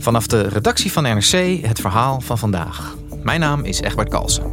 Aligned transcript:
Vanaf 0.00 0.26
de 0.26 0.40
redactie 0.40 0.92
van 0.92 1.02
NRC 1.02 1.64
het 1.66 1.80
verhaal 1.80 2.20
van 2.20 2.38
vandaag. 2.38 2.96
Mijn 3.22 3.40
naam 3.40 3.64
is 3.64 3.80
Egbert 3.80 4.08
Kalsen. 4.08 4.52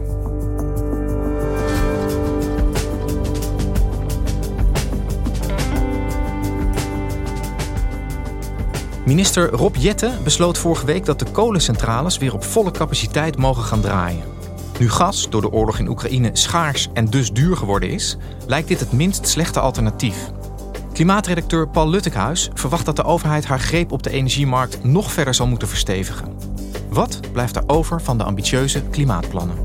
Minister 9.05 9.49
Rob 9.49 9.75
Jette 9.75 10.11
besloot 10.23 10.57
vorige 10.57 10.85
week 10.85 11.05
dat 11.05 11.19
de 11.19 11.31
kolencentrales 11.31 12.17
weer 12.17 12.33
op 12.33 12.43
volle 12.43 12.71
capaciteit 12.71 13.37
mogen 13.37 13.63
gaan 13.63 13.81
draaien. 13.81 14.23
Nu 14.79 14.89
gas 14.89 15.29
door 15.29 15.41
de 15.41 15.51
oorlog 15.51 15.79
in 15.79 15.87
Oekraïne 15.89 16.29
schaars 16.33 16.87
en 16.93 17.05
dus 17.05 17.31
duur 17.31 17.57
geworden 17.57 17.89
is, 17.89 18.17
lijkt 18.47 18.67
dit 18.67 18.79
het 18.79 18.91
minst 18.91 19.27
slechte 19.27 19.59
alternatief. 19.59 20.31
Klimaatredacteur 20.97 21.67
Paul 21.67 21.89
Luttekhuis 21.89 22.49
verwacht 22.53 22.85
dat 22.85 22.95
de 22.95 23.03
overheid 23.03 23.45
haar 23.45 23.59
greep 23.59 23.91
op 23.91 24.03
de 24.03 24.09
energiemarkt 24.09 24.83
nog 24.83 25.11
verder 25.11 25.33
zal 25.33 25.47
moeten 25.47 25.67
verstevigen. 25.67 26.35
Wat 26.89 27.19
blijft 27.31 27.55
er 27.55 27.63
over 27.67 28.01
van 28.01 28.17
de 28.17 28.23
ambitieuze 28.23 28.81
klimaatplannen? 28.81 29.55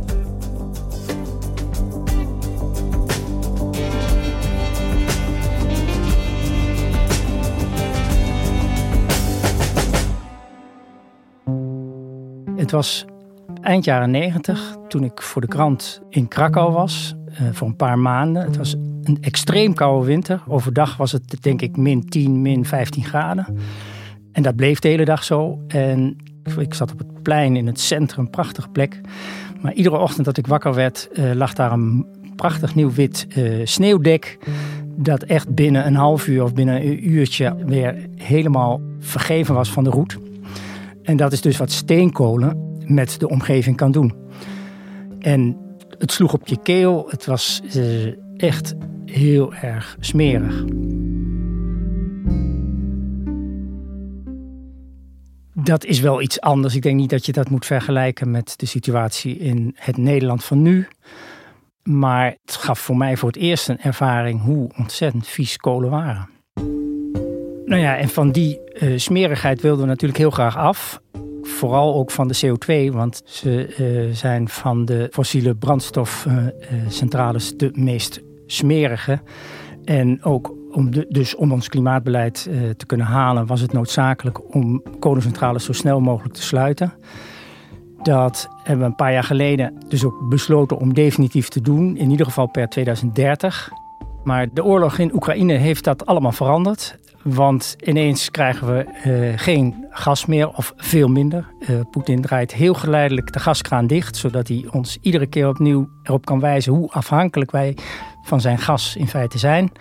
Het 12.56 12.70
was 12.70 13.04
eind 13.60 13.84
jaren 13.84 14.10
negentig 14.10 14.76
toen 14.88 15.04
ik 15.04 15.22
voor 15.22 15.40
de 15.40 15.48
krant 15.48 16.02
in 16.08 16.28
Krakau 16.28 16.72
was. 16.72 17.14
Uh, 17.30 17.48
voor 17.52 17.68
een 17.68 17.76
paar 17.76 17.98
maanden. 17.98 18.42
Het 18.42 18.56
was 18.56 18.76
een 19.02 19.18
extreem 19.20 19.74
koude 19.74 20.06
winter. 20.06 20.42
Overdag 20.48 20.96
was 20.96 21.12
het 21.12 21.36
denk 21.40 21.62
ik 21.62 21.76
min 21.76 22.08
10, 22.08 22.42
min 22.42 22.64
15 22.64 23.04
graden. 23.04 23.46
En 24.32 24.42
dat 24.42 24.56
bleef 24.56 24.78
de 24.78 24.88
hele 24.88 25.04
dag 25.04 25.24
zo. 25.24 25.58
En 25.68 26.16
ik 26.58 26.74
zat 26.74 26.92
op 26.92 26.98
het 26.98 27.22
plein 27.22 27.56
in 27.56 27.66
het 27.66 27.80
centrum, 27.80 28.30
prachtige 28.30 28.68
plek. 28.68 29.00
Maar 29.60 29.72
iedere 29.72 29.98
ochtend 29.98 30.24
dat 30.24 30.36
ik 30.36 30.46
wakker 30.46 30.74
werd, 30.74 31.08
uh, 31.12 31.32
lag 31.32 31.52
daar 31.52 31.72
een 31.72 32.06
prachtig 32.36 32.74
nieuw 32.74 32.92
wit 32.92 33.26
uh, 33.36 33.60
sneeuwdek. 33.66 34.38
Dat 34.96 35.22
echt 35.22 35.54
binnen 35.54 35.86
een 35.86 35.94
half 35.94 36.26
uur 36.26 36.42
of 36.42 36.54
binnen 36.54 36.76
een 36.76 37.08
uurtje 37.10 37.56
weer 37.66 38.08
helemaal 38.16 38.80
vergeven 38.98 39.54
was 39.54 39.70
van 39.70 39.84
de 39.84 39.90
roet. 39.90 40.18
En 41.02 41.16
dat 41.16 41.32
is 41.32 41.40
dus 41.40 41.56
wat 41.56 41.70
steenkolen 41.70 42.76
met 42.86 43.20
de 43.20 43.28
omgeving 43.28 43.76
kan 43.76 43.92
doen. 43.92 44.14
En 45.18 45.56
het 45.98 46.12
sloeg 46.12 46.32
op 46.32 46.46
je 46.48 46.58
keel. 46.62 47.06
Het 47.08 47.26
was 47.26 47.62
uh, 47.76 48.14
echt 48.36 48.74
heel 49.12 49.54
erg 49.54 49.96
smerig. 50.00 50.64
Dat 55.54 55.84
is 55.84 56.00
wel 56.00 56.22
iets 56.22 56.40
anders. 56.40 56.74
Ik 56.74 56.82
denk 56.82 56.96
niet 56.96 57.10
dat 57.10 57.26
je 57.26 57.32
dat 57.32 57.50
moet 57.50 57.66
vergelijken 57.66 58.30
met 58.30 58.54
de 58.56 58.66
situatie 58.66 59.36
in 59.36 59.76
het 59.78 59.96
Nederland 59.96 60.44
van 60.44 60.62
nu. 60.62 60.88
Maar 61.82 62.36
het 62.44 62.54
gaf 62.54 62.78
voor 62.78 62.96
mij 62.96 63.16
voor 63.16 63.28
het 63.28 63.38
eerst 63.38 63.68
een 63.68 63.80
ervaring 63.80 64.42
hoe 64.42 64.70
ontzettend 64.78 65.26
vies 65.26 65.56
kolen 65.56 65.90
waren. 65.90 66.28
Nou 67.64 67.80
ja, 67.80 67.96
en 67.96 68.08
van 68.08 68.32
die 68.32 68.60
uh, 68.80 68.98
smerigheid 68.98 69.60
wilden 69.60 69.80
we 69.80 69.86
natuurlijk 69.86 70.18
heel 70.18 70.30
graag 70.30 70.56
af. 70.56 71.00
Vooral 71.42 71.94
ook 71.94 72.10
van 72.10 72.28
de 72.28 72.40
CO2, 72.46 72.92
want 72.92 73.22
ze 73.24 73.74
uh, 73.78 74.14
zijn 74.14 74.48
van 74.48 74.84
de 74.84 75.08
fossiele 75.12 75.54
brandstofcentrales 75.54 77.56
de 77.56 77.70
meest 77.72 78.20
smerige. 78.52 79.20
En 79.84 80.24
ook 80.24 80.54
om 80.72 80.90
dus 81.08 81.34
om 81.34 81.52
ons 81.52 81.68
klimaatbeleid 81.68 82.46
uh, 82.50 82.70
te 82.70 82.86
kunnen 82.86 83.06
halen, 83.06 83.46
was 83.46 83.60
het 83.60 83.72
noodzakelijk 83.72 84.54
om 84.54 84.82
kolencentrales 84.98 85.64
zo 85.64 85.72
snel 85.72 86.00
mogelijk 86.00 86.34
te 86.34 86.42
sluiten. 86.42 86.92
Dat 88.02 88.48
hebben 88.62 88.84
we 88.84 88.90
een 88.90 88.96
paar 88.96 89.12
jaar 89.12 89.24
geleden 89.24 89.74
dus 89.88 90.04
ook 90.04 90.28
besloten 90.28 90.78
om 90.78 90.94
definitief 90.94 91.48
te 91.48 91.60
doen, 91.60 91.96
in 91.96 92.10
ieder 92.10 92.26
geval 92.26 92.46
per 92.46 92.68
2030. 92.68 93.70
Maar 94.24 94.48
de 94.52 94.64
oorlog 94.64 94.98
in 94.98 95.14
Oekraïne 95.14 95.52
heeft 95.52 95.84
dat 95.84 96.06
allemaal 96.06 96.32
veranderd. 96.32 96.98
Want 97.22 97.76
ineens 97.84 98.30
krijgen 98.30 98.66
we 98.66 98.86
uh, 99.06 99.32
geen 99.38 99.86
gas 99.90 100.26
meer 100.26 100.48
of 100.48 100.72
veel 100.76 101.08
minder. 101.08 101.46
Uh, 101.70 101.80
Poetin 101.90 102.22
draait 102.22 102.54
heel 102.54 102.74
geleidelijk 102.74 103.32
de 103.32 103.38
gaskraan 103.38 103.86
dicht, 103.86 104.16
zodat 104.16 104.48
hij 104.48 104.64
ons 104.70 104.98
iedere 105.00 105.26
keer 105.26 105.48
opnieuw 105.48 105.88
erop 106.02 106.24
kan 106.24 106.40
wijzen 106.40 106.72
hoe 106.72 106.90
afhankelijk 106.90 107.50
wij 107.50 107.76
van 108.22 108.40
zijn 108.40 108.58
gas 108.58 108.96
in 108.96 109.08
feite 109.08 109.38
zijn. 109.38 109.72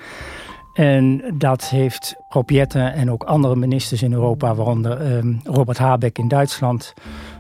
En 0.74 1.34
dat 1.38 1.70
heeft 1.70 2.16
Rob 2.30 2.50
Jette 2.50 2.80
en 2.80 3.12
ook 3.12 3.24
andere 3.24 3.56
ministers 3.56 4.02
in 4.02 4.14
Europa, 4.14 4.56
waaronder 4.56 5.24
uh, 5.24 5.36
Robert 5.44 5.78
Habeck 5.78 6.18
in 6.18 6.28
Duitsland, 6.28 6.94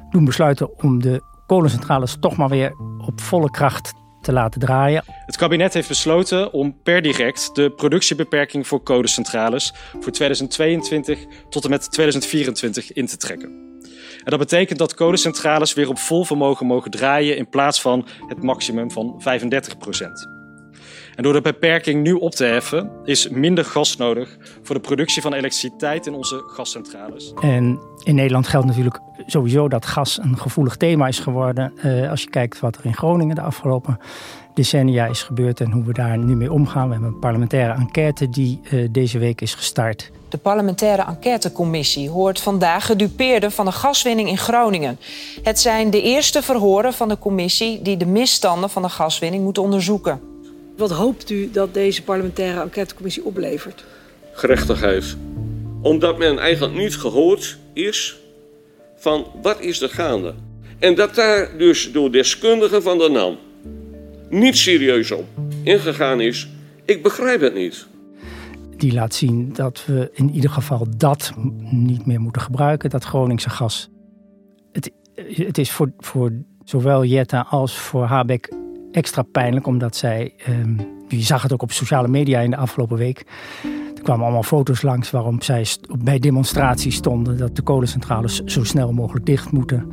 doen 0.10 0.26
besluiten 0.26 0.78
om 0.84 1.02
de 1.02 1.22
kolencentrales 1.46 2.18
toch 2.20 2.38
maar 2.38 2.50
weer 2.50 2.76
op 3.06 3.22
volle 3.22 3.50
kracht 3.50 3.94
te 4.22 4.32
laten 4.32 4.60
draaien. 4.60 5.04
Het 5.26 5.38
kabinet 5.38 5.74
heeft 5.74 5.88
besloten 5.88 6.54
om 6.54 6.82
per 6.84 7.02
direct 7.02 7.56
de 7.56 7.72
productiebeperking 7.72 8.68
voor 8.68 8.80
kolencentrales 8.80 9.74
voor 10.00 10.12
2022 10.12 11.26
tot 11.50 11.64
en 11.64 11.70
met 11.70 11.92
2024 11.92 12.92
in 12.92 13.06
te 13.06 13.18
trekken. 13.18 13.70
En 14.24 14.30
dat 14.30 14.40
betekent 14.40 14.80
dat 14.80 14.94
kolencentrales 14.94 15.74
weer 15.74 15.90
op 15.90 15.98
vol 15.98 16.24
vermogen 16.24 16.66
mogen 16.66 16.92
draaien 16.92 17.38
in 17.38 17.50
plaats 17.50 17.82
van 17.82 18.08
het 18.28 18.44
maximum 18.44 18.92
van 18.92 19.16
35 19.18 19.78
procent. 19.78 20.31
En 21.16 21.24
door 21.24 21.34
de 21.34 21.41
beperking 21.41 22.03
nu 22.03 22.13
op 22.13 22.31
te 22.31 22.46
heffen, 22.46 22.91
is 23.03 23.29
minder 23.29 23.66
gas 23.66 23.97
nodig 23.97 24.38
voor 24.62 24.75
de 24.75 24.81
productie 24.81 25.22
van 25.22 25.34
elektriciteit 25.34 26.07
in 26.07 26.13
onze 26.13 26.44
gascentrales. 26.47 27.34
En 27.41 27.79
in 28.03 28.16
Nederland 28.16 28.47
geldt 28.47 28.68
natuurlijk 28.68 29.00
sowieso 29.25 29.68
dat 29.68 29.85
gas 29.85 30.19
een 30.22 30.38
gevoelig 30.38 30.78
thema 30.78 31.07
is 31.07 31.19
geworden. 31.19 31.74
Uh, 31.85 32.09
als 32.09 32.22
je 32.22 32.29
kijkt 32.29 32.59
wat 32.59 32.78
er 32.78 32.85
in 32.85 32.96
Groningen 32.96 33.35
de 33.35 33.41
afgelopen 33.41 34.00
decennia 34.53 35.06
is 35.06 35.24
gebeurd 35.24 35.62
en 35.62 35.72
hoe 35.72 35.84
we 35.84 35.94
daar 35.94 36.18
nu 36.18 36.35
mee 36.35 36.52
omgaan. 36.52 36.88
We 36.88 36.94
hebben 36.94 37.12
een 37.13 37.19
parlementaire 37.19 37.73
enquête 37.73 38.29
die 38.29 38.59
uh, 38.72 38.88
deze 38.91 39.18
week 39.18 39.41
is 39.41 39.53
gestart. 39.53 40.12
De 40.29 40.38
parlementaire 40.38 41.02
enquêtecommissie 41.02 42.09
hoort 42.09 42.40
vandaag 42.40 42.85
gedupeerden 42.85 43.52
van 43.52 43.66
de 43.66 43.72
gaswinning 43.72 44.29
in 44.29 44.38
Groningen. 44.38 45.00
Het 45.44 45.59
zijn 45.59 45.90
de 45.90 46.02
eerste 46.02 46.41
verhoren 46.41 46.94
van 46.94 47.09
de 47.09 47.18
commissie 47.18 47.81
die 47.81 47.97
de 47.97 48.06
misstanden 48.06 48.69
van 48.69 48.81
de 48.81 48.90
gaswinning 48.90 49.44
moeten 49.44 49.63
onderzoeken. 49.63 50.31
Wat 50.78 50.91
hoopt 50.91 51.29
u 51.29 51.52
dat 51.52 51.73
deze 51.73 52.03
parlementaire 52.03 52.62
enquêtecommissie 52.62 53.26
oplevert? 53.26 53.84
Gerechtigheid. 54.34 55.18
Omdat 55.82 56.18
men 56.18 56.40
eigenlijk 56.40 56.73
niet 56.73 56.96
gehoord 56.96 57.58
is 57.73 58.20
van 58.96 59.26
wat 59.41 59.59
is 59.59 59.82
er 59.82 59.90
gaande. 59.90 60.34
En 60.79 60.96
dat 60.96 61.16
daar 61.16 61.58
dus 61.58 61.91
door 61.91 62.12
deskundigen 62.12 62.84
van 62.84 62.97
de 62.97 63.09
NAM 63.09 63.38
niet 64.29 64.58
serieus 64.58 65.12
op 65.12 65.26
ingegaan 65.64 66.22
is, 66.22 66.50
ik 66.85 67.03
begrijp 67.03 67.41
het 67.41 67.53
niet. 67.53 67.88
Die 68.78 68.94
laat 68.94 69.14
zien 69.14 69.53
dat 69.53 69.85
we 69.85 70.09
in 70.14 70.29
ieder 70.34 70.50
geval 70.50 70.88
dat 70.97 71.34
niet 71.72 72.06
meer 72.06 72.20
moeten 72.20 72.41
gebruiken, 72.41 72.90
dat 72.90 73.03
Groningse 73.03 73.50
gas. 73.50 73.90
Het, 74.72 74.91
het 75.26 75.58
is 75.58 75.72
voor, 75.72 75.91
voor 75.97 76.32
zowel 76.64 77.06
Jetta 77.06 77.46
als 77.50 77.78
voor 77.78 78.03
Habeck 78.03 78.53
extra 78.91 79.22
pijnlijk, 79.22 79.67
omdat 79.67 79.96
zij, 79.96 80.34
um, 80.49 80.78
je 81.08 81.22
zag 81.22 81.41
het 81.41 81.53
ook 81.53 81.61
op 81.61 81.72
sociale 81.72 82.08
media 82.08 82.40
in 82.40 82.49
de 82.49 82.58
afgelopen 82.58 82.97
week, 82.97 83.26
er 83.96 84.02
kwamen 84.02 84.23
allemaal 84.23 84.43
foto's 84.43 84.82
langs 84.82 85.11
waarop 85.11 85.43
zij 85.43 85.66
bij 85.99 86.20
demonstraties 86.20 86.96
stonden 86.96 87.38
dat 87.38 87.55
de 87.55 87.61
kolencentrales 87.61 88.43
zo 88.43 88.64
snel 88.64 88.93
mogelijk 88.93 89.26
dicht 89.26 89.52
moeten. 89.52 89.90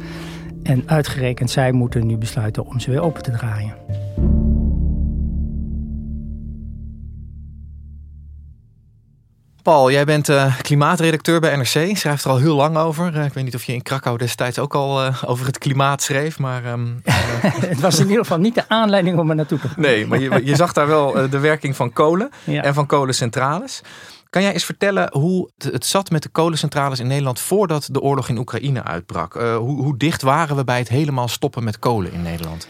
En 0.62 0.82
uitgerekend 0.86 1.50
zij 1.50 1.72
moeten 1.72 2.06
nu 2.06 2.16
besluiten 2.16 2.66
om 2.66 2.80
ze 2.80 2.90
weer 2.90 3.00
open 3.00 3.22
te 3.22 3.30
draaien. 3.30 3.74
Paul, 9.62 9.90
jij 9.90 10.05
bent 10.05 10.28
uh, 10.28 10.58
klimaatredacteur 10.58 11.40
bij 11.40 11.56
NRC. 11.56 11.96
Schrijft 11.96 12.25
er 12.25 12.31
al 12.31 12.38
heel 12.38 12.56
lang 12.56 12.76
over. 12.76 13.25
ik 13.25 13.32
weet 13.32 13.44
niet 13.44 13.55
of 13.55 13.64
je 13.64 13.72
in 13.72 13.82
Krakau 13.82 14.19
destijds 14.19 14.58
ook 14.58 14.75
al 14.75 15.12
over 15.26 15.46
het 15.46 15.58
klimaat 15.58 16.02
schreef. 16.02 16.38
Maar, 16.38 16.64
ehm, 16.64 16.87
het 17.72 17.81
was 17.81 17.99
in 17.99 18.06
ieder 18.06 18.22
geval 18.22 18.38
niet 18.38 18.55
de 18.55 18.69
aanleiding 18.69 19.19
om 19.19 19.31
er 19.31 19.37
naartoe 19.37 19.58
te 19.58 19.69
gaan. 19.69 19.82
Nee, 19.82 20.06
maar 20.06 20.19
je, 20.19 20.44
je 20.44 20.56
zag 20.56 20.72
daar 20.72 20.87
wel 20.87 21.31
de 21.31 21.38
werking 21.38 21.76
van 21.76 21.93
kolen 21.93 22.31
en 22.46 22.75
van 22.75 22.87
kolencentrales. 22.87 23.81
Kan 24.31 24.43
jij 24.43 24.52
eens 24.52 24.64
vertellen 24.64 25.08
hoe 25.12 25.50
het 25.58 25.87
zat 25.87 26.11
met 26.11 26.22
de 26.22 26.28
kolencentrales 26.28 27.00
in 27.00 27.06
Nederland 27.06 27.40
voordat 27.40 27.88
de 27.93 28.00
oorlog 28.00 28.28
in 28.28 28.38
Oekraïne 28.38 28.84
uitbrak? 28.84 29.32
hoe, 29.32 29.82
hoe, 29.82 29.96
dicht 29.96 30.22
waren 30.22 30.56
we 30.56 30.64
bij 30.64 30.78
het 30.78 30.88
helemaal 30.88 31.28
stoppen 31.28 31.64
met 31.64 31.78
kolen 31.78 32.12
in 32.12 32.22
Nederland? 32.22 32.69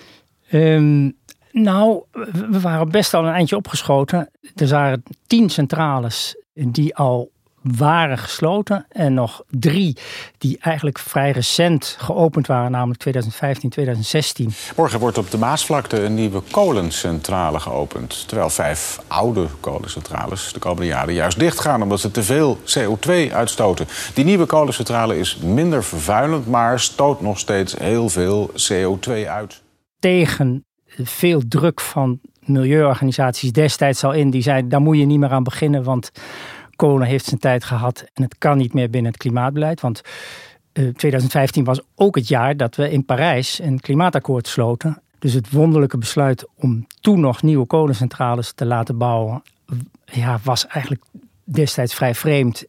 Um, 0.53 1.17
nou, 1.53 2.03
we 2.51 2.61
waren 2.61 2.91
best 2.91 3.15
al 3.15 3.25
een 3.25 3.33
eindje 3.33 3.57
opgeschoten. 3.57 4.31
Er 4.55 4.69
waren 4.69 5.03
tien 5.27 5.51
centrales 5.51 6.37
die 6.67 6.97
al 6.97 7.31
waren 7.63 8.19
gesloten 8.19 8.87
en 8.89 9.15
nog 9.15 9.43
drie 9.51 9.97
die 10.39 10.59
eigenlijk 10.61 10.99
vrij 10.99 11.31
recent 11.31 11.97
geopend 11.99 12.47
waren, 12.47 12.71
namelijk 12.71 13.01
2015, 13.01 13.71
2016. 13.71 14.53
Morgen 14.77 15.01
wordt 15.01 15.19
op 15.19 15.31
de 15.31 15.39
Maasvlakte 15.39 16.03
een 16.03 16.15
nieuwe 16.15 16.43
kolencentrale 16.51 17.61
geopend. 17.61 18.29
Terwijl 18.29 18.51
vijf 18.51 19.01
oude 19.07 19.47
kolencentrales 19.61 20.53
de 20.53 20.59
komende 20.59 20.87
jaren 20.87 21.15
juist 21.15 21.39
dichtgaan 21.39 21.83
omdat 21.83 22.01
ze 22.01 22.11
te 22.11 22.23
veel 22.23 22.59
CO2 22.59 23.33
uitstoten. 23.33 23.87
Die 24.15 24.25
nieuwe 24.25 24.47
kolencentrale 24.47 25.19
is 25.19 25.37
minder 25.37 25.85
vervuilend, 25.85 26.47
maar 26.47 26.81
stoot 26.81 27.21
nog 27.21 27.39
steeds 27.39 27.79
heel 27.79 28.09
veel 28.09 28.51
CO2 28.51 29.29
uit. 29.29 29.63
Tegen 29.99 30.65
veel 30.97 31.43
druk 31.49 31.81
van 31.81 32.21
milieuorganisaties 32.49 33.53
destijds 33.53 34.05
al 34.05 34.13
in. 34.13 34.31
Die 34.31 34.43
zeiden, 34.43 34.71
daar 34.71 34.81
moet 34.81 34.99
je 34.99 35.05
niet 35.05 35.19
meer 35.19 35.31
aan 35.31 35.43
beginnen, 35.43 35.83
want 35.83 36.11
kolen 36.77 37.07
heeft 37.07 37.25
zijn 37.25 37.41
tijd 37.41 37.65
gehad 37.65 38.05
en 38.15 38.23
het 38.23 38.39
kan 38.39 38.57
niet 38.57 38.75
meer 38.75 38.91
binnen 38.91 39.13
het 39.13 39.21
klimaatbeleid. 39.21 39.81
Want 39.81 40.01
2015 40.73 41.63
eh, 41.63 41.69
was 41.69 41.81
ook 41.95 42.17
het 42.17 42.29
jaar 42.29 42.57
dat 42.57 42.77
we 42.77 42.91
in 42.91 43.05
Parijs 43.05 43.59
een 43.59 43.81
klimaatakkoord 43.81 44.49
sloten. 44.49 45.03
Dus 45.19 45.33
het 45.33 45.51
wonderlijke 45.51 45.99
besluit 45.99 46.47
om 46.55 46.87
toen 47.01 47.21
nog 47.21 47.43
nieuwe 47.43 47.67
kolencentrales 47.67 48.53
te 48.53 48.65
laten 48.65 48.99
bouwen, 48.99 49.43
ja, 50.05 50.39
was 50.43 50.67
eigenlijk 50.67 51.05
destijds 51.45 51.95
vrij 51.95 52.15
vreemd. 52.15 52.65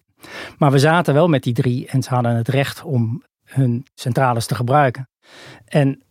Maar 0.57 0.71
we 0.71 0.79
zaten 0.79 1.13
wel 1.13 1.27
met 1.27 1.43
die 1.43 1.53
drie 1.53 1.87
en 1.87 2.03
ze 2.03 2.09
hadden 2.09 2.35
het 2.35 2.47
recht 2.47 2.83
om 2.83 3.23
hun 3.43 3.85
centrales 3.95 4.45
te 4.45 4.55
gebruiken. 4.55 5.09
En 5.65 6.03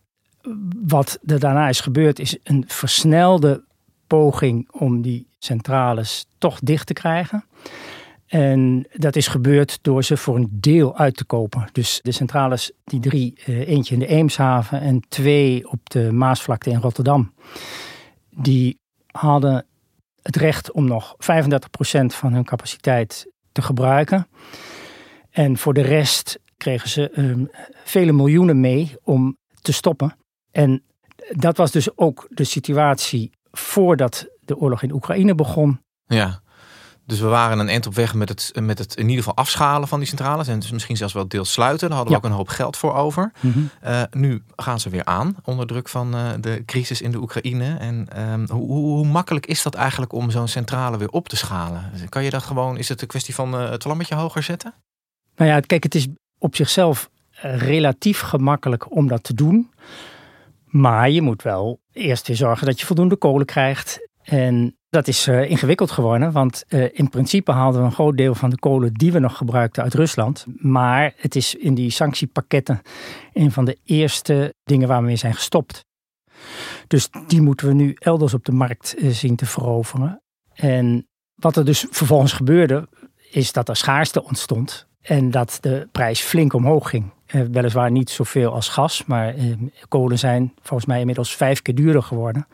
wat 0.85 1.19
er 1.25 1.39
daarna 1.39 1.69
is 1.69 1.79
gebeurd, 1.79 2.19
is 2.19 2.37
een 2.43 2.63
versnelde 2.67 3.63
poging 4.07 4.71
om 4.71 5.01
die 5.01 5.27
centrales 5.39 6.25
toch 6.37 6.59
dicht 6.59 6.87
te 6.87 6.93
krijgen. 6.93 7.45
En 8.27 8.87
dat 8.93 9.15
is 9.15 9.27
gebeurd 9.27 9.79
door 9.81 10.03
ze 10.03 10.17
voor 10.17 10.35
een 10.35 10.49
deel 10.51 10.97
uit 10.97 11.15
te 11.17 11.25
kopen. 11.25 11.67
Dus 11.71 11.99
de 12.03 12.11
centrales, 12.11 12.71
die 12.83 12.99
drie, 12.99 13.33
eh, 13.45 13.67
eentje 13.67 13.93
in 13.93 13.99
de 13.99 14.07
Eemshaven 14.07 14.81
en 14.81 15.01
twee 15.07 15.69
op 15.69 15.89
de 15.89 16.11
Maasvlakte 16.11 16.69
in 16.69 16.79
Rotterdam, 16.79 17.33
die 18.29 18.79
hadden 19.11 19.65
het 20.21 20.35
recht 20.35 20.71
om 20.71 20.85
nog 20.85 21.15
35% 21.17 22.15
van 22.15 22.33
hun 22.33 22.43
capaciteit 22.43 23.31
te 23.51 23.61
gebruiken. 23.61 24.27
En 25.29 25.57
voor 25.57 25.73
de 25.73 25.81
rest 25.81 26.39
kregen 26.57 26.89
ze 26.89 27.11
um, 27.15 27.49
vele 27.83 28.11
miljoenen 28.11 28.59
mee 28.59 28.95
om 29.03 29.37
te 29.61 29.71
stoppen. 29.73 30.15
En 30.51 30.83
dat 31.31 31.57
was 31.57 31.71
dus 31.71 31.97
ook 31.97 32.27
de 32.29 32.43
situatie 32.43 33.31
voordat 33.51 34.27
de 34.39 34.57
oorlog 34.57 34.83
in 34.83 34.91
Oekraïne 34.91 35.35
begon. 35.35 35.81
Ja, 36.05 36.41
dus 37.09 37.19
we 37.19 37.27
waren 37.27 37.59
een 37.59 37.69
eind 37.69 37.87
op 37.87 37.93
weg 37.93 38.13
met 38.13 38.29
het, 38.29 38.51
met 38.59 38.77
het 38.79 38.95
in 38.95 39.03
ieder 39.03 39.17
geval 39.17 39.35
afschalen 39.35 39.87
van 39.87 39.99
die 39.99 40.07
centrales. 40.07 40.47
En 40.47 40.59
dus 40.59 40.71
misschien 40.71 40.97
zelfs 40.97 41.13
wel 41.13 41.27
deels 41.27 41.51
sluiten. 41.51 41.87
Daar 41.87 41.97
hadden 41.97 42.15
we 42.15 42.25
ook 42.25 42.31
een 42.31 42.37
hoop 42.37 42.47
geld 42.47 42.77
voor 42.77 42.93
over. 42.93 43.31
Mhm. 43.39 43.59
Eh, 43.81 44.01
nu 44.11 44.43
gaan 44.55 44.79
ze 44.79 44.89
weer 44.89 45.05
aan 45.05 45.35
onder 45.43 45.67
druk 45.67 45.89
van 45.89 46.15
uh, 46.15 46.29
de 46.39 46.63
crisis 46.65 47.01
in 47.01 47.11
de 47.11 47.17
Oekraïne. 47.17 47.75
En 47.77 48.07
um, 48.31 48.49
hoe, 48.49 48.67
hoe, 48.67 49.05
makkelijk 49.05 49.45
is 49.45 49.63
dat 49.63 49.73
eigenlijk 49.73 50.13
om 50.13 50.31
zo'n 50.31 50.47
centrale 50.47 50.97
weer 50.97 51.09
op 51.09 51.29
te 51.29 51.35
schalen? 51.35 51.91
Kan 52.09 52.23
je 52.23 52.29
dat 52.29 52.43
gewoon, 52.43 52.77
is 52.77 52.89
het 52.89 53.01
een 53.01 53.07
kwestie 53.07 53.35
van 53.35 53.61
uh, 53.61 53.69
het 53.69 53.83
vlammetje 53.83 54.15
hoger 54.15 54.43
zetten? 54.43 54.73
Nou 55.35 55.49
ja, 55.51 55.59
kijk, 55.59 55.83
het 55.83 55.95
is 55.95 56.07
op 56.37 56.55
zichzelf 56.55 57.09
relatief 57.41 58.19
gemakkelijk 58.19 58.95
om 58.95 59.07
dat 59.07 59.23
te 59.23 59.33
doen. 59.33 59.69
Maar 60.69 61.09
je 61.09 61.21
moet 61.21 61.41
wel 61.41 61.79
eerst 61.91 62.27
weer 62.27 62.35
zorgen 62.35 62.65
dat 62.65 62.79
je 62.79 62.85
voldoende 62.85 63.15
kolen 63.15 63.45
krijgt. 63.45 64.07
En 64.23 64.77
dat 64.89 65.07
is 65.07 65.27
uh, 65.27 65.49
ingewikkeld 65.49 65.91
geworden, 65.91 66.31
want 66.31 66.63
uh, 66.69 66.87
in 66.91 67.09
principe 67.09 67.51
haalden 67.51 67.81
we 67.81 67.85
een 67.85 67.93
groot 67.93 68.17
deel 68.17 68.35
van 68.35 68.49
de 68.49 68.59
kolen 68.59 68.93
die 68.93 69.11
we 69.11 69.19
nog 69.19 69.37
gebruikten 69.37 69.83
uit 69.83 69.93
Rusland. 69.93 70.45
Maar 70.55 71.13
het 71.17 71.35
is 71.35 71.55
in 71.55 71.73
die 71.73 71.89
sanctiepakketten 71.89 72.81
een 73.33 73.51
van 73.51 73.65
de 73.65 73.77
eerste 73.83 74.53
dingen 74.63 74.87
waar 74.87 74.99
we 74.99 75.05
mee 75.05 75.15
zijn 75.15 75.33
gestopt. 75.33 75.85
Dus 76.87 77.09
die 77.27 77.41
moeten 77.41 77.67
we 77.67 77.73
nu 77.73 77.95
elders 77.99 78.33
op 78.33 78.45
de 78.45 78.51
markt 78.51 78.95
uh, 78.97 79.11
zien 79.11 79.35
te 79.35 79.45
veroveren. 79.45 80.21
En 80.53 81.07
wat 81.35 81.55
er 81.55 81.65
dus 81.65 81.85
vervolgens 81.89 82.33
gebeurde, 82.33 82.87
is 83.31 83.51
dat 83.51 83.69
er 83.69 83.75
schaarste 83.75 84.23
ontstond 84.23 84.87
en 85.01 85.31
dat 85.31 85.57
de 85.61 85.87
prijs 85.91 86.21
flink 86.21 86.53
omhoog 86.53 86.89
ging. 86.89 87.11
Eh, 87.29 87.41
weliswaar 87.51 87.91
niet 87.91 88.09
zoveel 88.09 88.53
als 88.53 88.69
gas, 88.69 89.05
maar 89.05 89.35
eh, 89.35 89.45
kolen 89.87 90.19
zijn 90.19 90.53
volgens 90.61 90.89
mij 90.89 90.99
inmiddels 90.99 91.35
vijf 91.35 91.61
keer 91.61 91.75
duurder 91.75 92.03
geworden. 92.03 92.47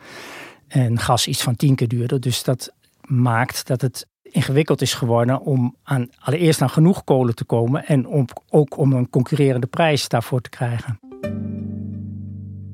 En 0.68 0.98
gas 0.98 1.26
iets 1.26 1.42
van 1.42 1.56
tien 1.56 1.74
keer 1.74 1.88
duurder. 1.88 2.20
Dus 2.20 2.42
dat 2.42 2.72
maakt 3.00 3.66
dat 3.66 3.80
het 3.80 4.06
ingewikkeld 4.22 4.82
is 4.82 4.94
geworden 4.94 5.40
om 5.40 5.76
aan, 5.82 6.08
allereerst 6.18 6.62
aan 6.62 6.70
genoeg 6.70 7.04
kolen 7.04 7.34
te 7.34 7.44
komen 7.44 7.86
en 7.86 8.06
om, 8.06 8.26
ook 8.50 8.78
om 8.78 8.92
een 8.92 9.10
concurrerende 9.10 9.66
prijs 9.66 10.08
daarvoor 10.08 10.40
te 10.40 10.48
krijgen. 10.48 10.98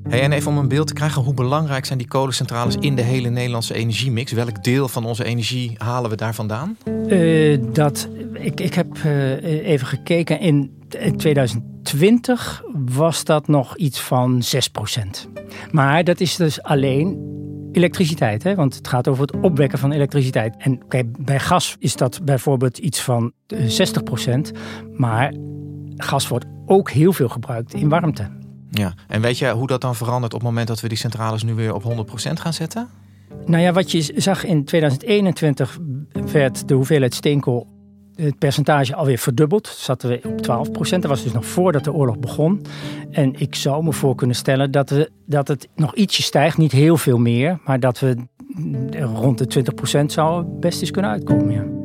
Hey, 0.09 0.21
en 0.21 0.31
even 0.31 0.51
om 0.51 0.57
een 0.57 0.67
beeld 0.67 0.87
te 0.87 0.93
krijgen, 0.93 1.21
hoe 1.21 1.33
belangrijk 1.33 1.85
zijn 1.85 1.97
die 1.97 2.07
kolencentrales 2.07 2.75
in 2.75 2.95
de 2.95 3.01
hele 3.01 3.29
Nederlandse 3.29 3.73
energiemix? 3.73 4.31
Welk 4.31 4.63
deel 4.63 4.87
van 4.87 5.05
onze 5.05 5.23
energie 5.23 5.75
halen 5.77 6.09
we 6.09 6.15
daar 6.15 6.35
vandaan? 6.35 6.77
Uh, 7.07 7.63
dat, 7.73 8.09
ik, 8.33 8.59
ik 8.59 8.73
heb 8.73 8.97
uh, 9.05 9.67
even 9.67 9.87
gekeken. 9.87 10.39
In 10.39 10.82
2020 11.15 12.63
was 12.85 13.23
dat 13.23 13.47
nog 13.47 13.77
iets 13.77 13.99
van 13.99 14.43
6%. 14.43 15.29
Maar 15.71 16.03
dat 16.03 16.19
is 16.19 16.35
dus 16.35 16.61
alleen 16.63 17.31
elektriciteit, 17.71 18.43
hè? 18.43 18.55
want 18.55 18.75
het 18.75 18.87
gaat 18.87 19.07
over 19.07 19.21
het 19.21 19.41
opwekken 19.41 19.79
van 19.79 19.91
elektriciteit. 19.91 20.55
En 20.57 20.79
bij 21.19 21.39
gas 21.39 21.75
is 21.79 21.95
dat 21.95 22.25
bijvoorbeeld 22.25 22.77
iets 22.77 23.01
van 23.01 23.31
60%, 23.47 24.51
eh, 24.51 24.59
maar 24.93 25.33
gas 25.95 26.27
wordt 26.27 26.45
ook 26.65 26.91
heel 26.91 27.13
veel 27.13 27.29
gebruikt 27.29 27.73
in 27.73 27.89
warmte. 27.89 28.29
Ja, 28.71 28.93
en 29.07 29.21
weet 29.21 29.37
je 29.37 29.49
hoe 29.49 29.67
dat 29.67 29.81
dan 29.81 29.95
verandert 29.95 30.33
op 30.33 30.39
het 30.39 30.49
moment 30.49 30.67
dat 30.67 30.81
we 30.81 30.87
die 30.87 30.97
centrales 30.97 31.43
nu 31.43 31.53
weer 31.53 31.73
op 31.73 31.83
100% 31.83 32.39
gaan 32.39 32.53
zetten? 32.53 32.87
Nou 33.45 33.63
ja, 33.63 33.71
wat 33.71 33.91
je 33.91 34.13
zag 34.15 34.45
in 34.45 34.65
2021 34.65 35.77
werd 36.31 36.67
de 36.67 36.73
hoeveelheid 36.73 37.13
steenkool, 37.13 37.67
het 38.15 38.37
percentage 38.37 38.95
alweer 38.95 39.17
verdubbeld. 39.17 39.67
Zaten 39.67 40.09
we 40.09 40.21
op 40.23 40.67
12% 40.67 40.89
Dat 40.89 41.05
was 41.05 41.23
dus 41.23 41.31
nog 41.31 41.45
voordat 41.45 41.83
de 41.83 41.93
oorlog 41.93 42.19
begon. 42.19 42.61
En 43.11 43.39
ik 43.39 43.55
zou 43.55 43.83
me 43.83 43.93
voor 43.93 44.15
kunnen 44.15 44.35
stellen 44.35 44.71
dat, 44.71 44.89
we, 44.89 45.11
dat 45.25 45.47
het 45.47 45.67
nog 45.75 45.95
ietsje 45.95 46.21
stijgt, 46.21 46.57
niet 46.57 46.71
heel 46.71 46.97
veel 46.97 47.17
meer, 47.17 47.59
maar 47.65 47.79
dat 47.79 47.99
we 47.99 48.15
rond 48.99 49.37
de 49.37 49.63
20% 50.01 50.05
zou 50.05 50.43
best 50.43 50.81
eens 50.81 50.91
kunnen 50.91 51.11
uitkomen. 51.11 51.53
Ja. 51.53 51.81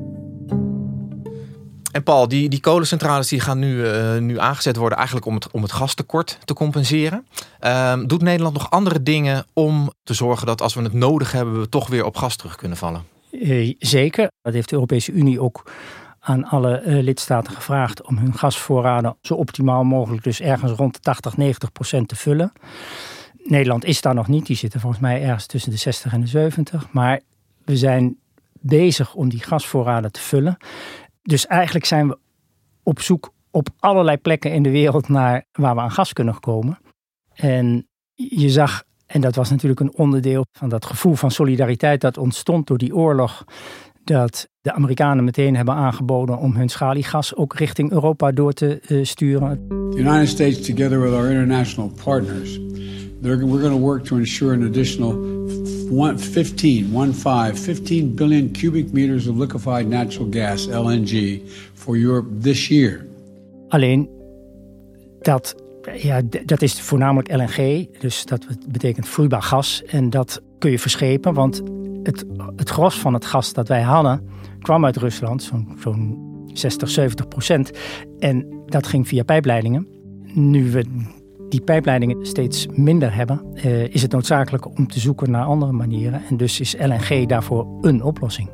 En 1.92 2.02
Paul, 2.02 2.28
die, 2.28 2.48
die 2.48 2.60
kolencentrales 2.60 3.28
die 3.28 3.40
gaan 3.40 3.58
nu, 3.58 3.74
uh, 3.74 4.18
nu 4.18 4.38
aangezet 4.38 4.76
worden 4.76 4.98
eigenlijk 4.98 5.26
om 5.26 5.34
het, 5.34 5.50
om 5.50 5.62
het 5.62 5.72
gastekort 5.72 6.38
te 6.44 6.54
compenseren. 6.54 7.26
Uh, 7.60 7.98
doet 8.06 8.22
Nederland 8.22 8.54
nog 8.54 8.70
andere 8.70 9.02
dingen 9.02 9.44
om 9.52 9.92
te 10.02 10.14
zorgen 10.14 10.46
dat 10.46 10.62
als 10.62 10.74
we 10.74 10.82
het 10.82 10.92
nodig 10.92 11.32
hebben, 11.32 11.60
we 11.60 11.68
toch 11.68 11.88
weer 11.88 12.04
op 12.04 12.16
gas 12.16 12.36
terug 12.36 12.56
kunnen 12.56 12.78
vallen? 12.78 13.02
Uh, 13.30 13.74
zeker. 13.78 14.30
Dat 14.42 14.52
heeft 14.52 14.68
de 14.68 14.74
Europese 14.74 15.12
Unie 15.12 15.40
ook 15.40 15.70
aan 16.20 16.44
alle 16.44 16.82
uh, 16.82 17.02
lidstaten 17.02 17.52
gevraagd 17.52 18.02
om 18.06 18.18
hun 18.18 18.34
gasvoorraden 18.34 19.16
zo 19.20 19.34
optimaal 19.34 19.84
mogelijk, 19.84 20.22
dus 20.22 20.40
ergens 20.40 20.72
rond 20.72 20.94
de 20.94 21.00
80, 21.00 21.36
90 21.36 21.72
procent 21.72 22.08
te 22.08 22.16
vullen. 22.16 22.52
Nederland 23.44 23.84
is 23.84 24.00
daar 24.00 24.14
nog 24.14 24.28
niet, 24.28 24.46
die 24.46 24.56
zitten 24.56 24.80
volgens 24.80 25.02
mij 25.02 25.22
ergens 25.22 25.46
tussen 25.46 25.70
de 25.70 25.76
60 25.76 26.12
en 26.12 26.20
de 26.20 26.26
70. 26.26 26.92
Maar 26.92 27.20
we 27.64 27.76
zijn 27.76 28.18
bezig 28.52 29.14
om 29.14 29.28
die 29.28 29.42
gasvoorraden 29.42 30.12
te 30.12 30.20
vullen. 30.20 30.56
Dus 31.22 31.46
eigenlijk 31.46 31.84
zijn 31.84 32.08
we 32.08 32.18
op 32.82 33.00
zoek 33.00 33.32
op 33.50 33.68
allerlei 33.78 34.16
plekken 34.16 34.52
in 34.52 34.62
de 34.62 34.70
wereld 34.70 35.08
naar 35.08 35.44
waar 35.52 35.74
we 35.74 35.80
aan 35.80 35.90
gas 35.90 36.12
kunnen 36.12 36.40
komen. 36.40 36.78
En 37.34 37.88
je 38.14 38.50
zag, 38.50 38.84
en 39.06 39.20
dat 39.20 39.34
was 39.34 39.50
natuurlijk 39.50 39.80
een 39.80 39.94
onderdeel 39.94 40.44
van 40.52 40.68
dat 40.68 40.84
gevoel 40.84 41.14
van 41.14 41.30
solidariteit 41.30 42.00
dat 42.00 42.18
ontstond 42.18 42.66
door 42.66 42.78
die 42.78 42.94
oorlog, 42.94 43.44
dat 44.04 44.48
de 44.68 44.74
Amerikanen 44.74 45.24
meteen 45.24 45.56
hebben 45.56 45.74
aangeboden 45.74 46.38
om 46.38 46.56
hun 46.56 46.68
schaliegas 46.68 47.34
ook 47.34 47.54
richting 47.54 47.90
Europa 47.90 48.32
door 48.32 48.52
te 48.52 48.80
uh, 48.88 49.04
sturen. 49.04 49.66
The 49.68 49.98
United 49.98 50.28
States, 50.28 50.60
together 50.60 51.00
with 51.00 51.12
our 51.12 51.30
international 51.30 51.92
partners, 52.04 52.58
we're 53.20 53.38
going 53.38 53.62
to 53.62 53.78
work 53.78 54.04
to 54.04 54.16
ensure 54.16 54.54
an 54.54 54.62
additional 54.62 55.12
one, 55.90 56.18
15, 56.18 56.94
one 56.94 57.12
five, 57.12 57.58
15 57.58 58.14
billion 58.14 58.50
cubic 58.50 58.92
meters 58.92 59.26
of 59.26 59.36
liquefied 59.36 59.88
natural 59.88 60.28
gas, 60.30 60.66
LNG, 60.66 61.42
for 61.74 61.96
Europe 61.96 62.40
this 62.40 62.68
year. 62.68 63.06
Alleen 63.68 64.08
dat, 65.20 65.54
ja, 65.96 66.20
dat 66.44 66.62
is 66.62 66.80
voornamelijk 66.80 67.32
LNG, 67.32 67.88
dus 68.00 68.24
dat 68.24 68.46
betekent 68.68 69.08
vloeibaar 69.08 69.42
gas. 69.42 69.82
En 69.84 70.10
dat 70.10 70.42
kun 70.58 70.70
je 70.70 70.78
verschepen, 70.78 71.34
want 71.34 71.62
het, 72.02 72.24
het 72.56 72.68
gros 72.68 72.98
van 72.98 73.14
het 73.14 73.24
gas 73.24 73.52
dat 73.52 73.68
wij 73.68 73.82
hadden 73.82 74.36
kwam 74.60 74.84
uit 74.84 74.96
Rusland, 74.96 75.42
zo'n 75.42 75.76
zo'n 75.78 76.26
60, 76.52 76.88
70 76.88 77.28
procent. 77.28 77.70
En 78.18 78.62
dat 78.66 78.86
ging 78.86 79.08
via 79.08 79.22
pijpleidingen. 79.22 79.86
Nu 80.34 80.70
we 80.70 80.84
die 81.48 81.60
pijpleidingen 81.60 82.26
steeds 82.26 82.66
minder 82.66 83.14
hebben, 83.14 83.42
eh, 83.54 83.94
is 83.94 84.02
het 84.02 84.12
noodzakelijk 84.12 84.78
om 84.78 84.86
te 84.86 85.00
zoeken 85.00 85.30
naar 85.30 85.44
andere 85.44 85.72
manieren. 85.72 86.22
En 86.28 86.36
dus 86.36 86.60
is 86.60 86.76
LNG 86.78 87.26
daarvoor 87.26 87.66
een 87.80 88.02
oplossing. 88.02 88.50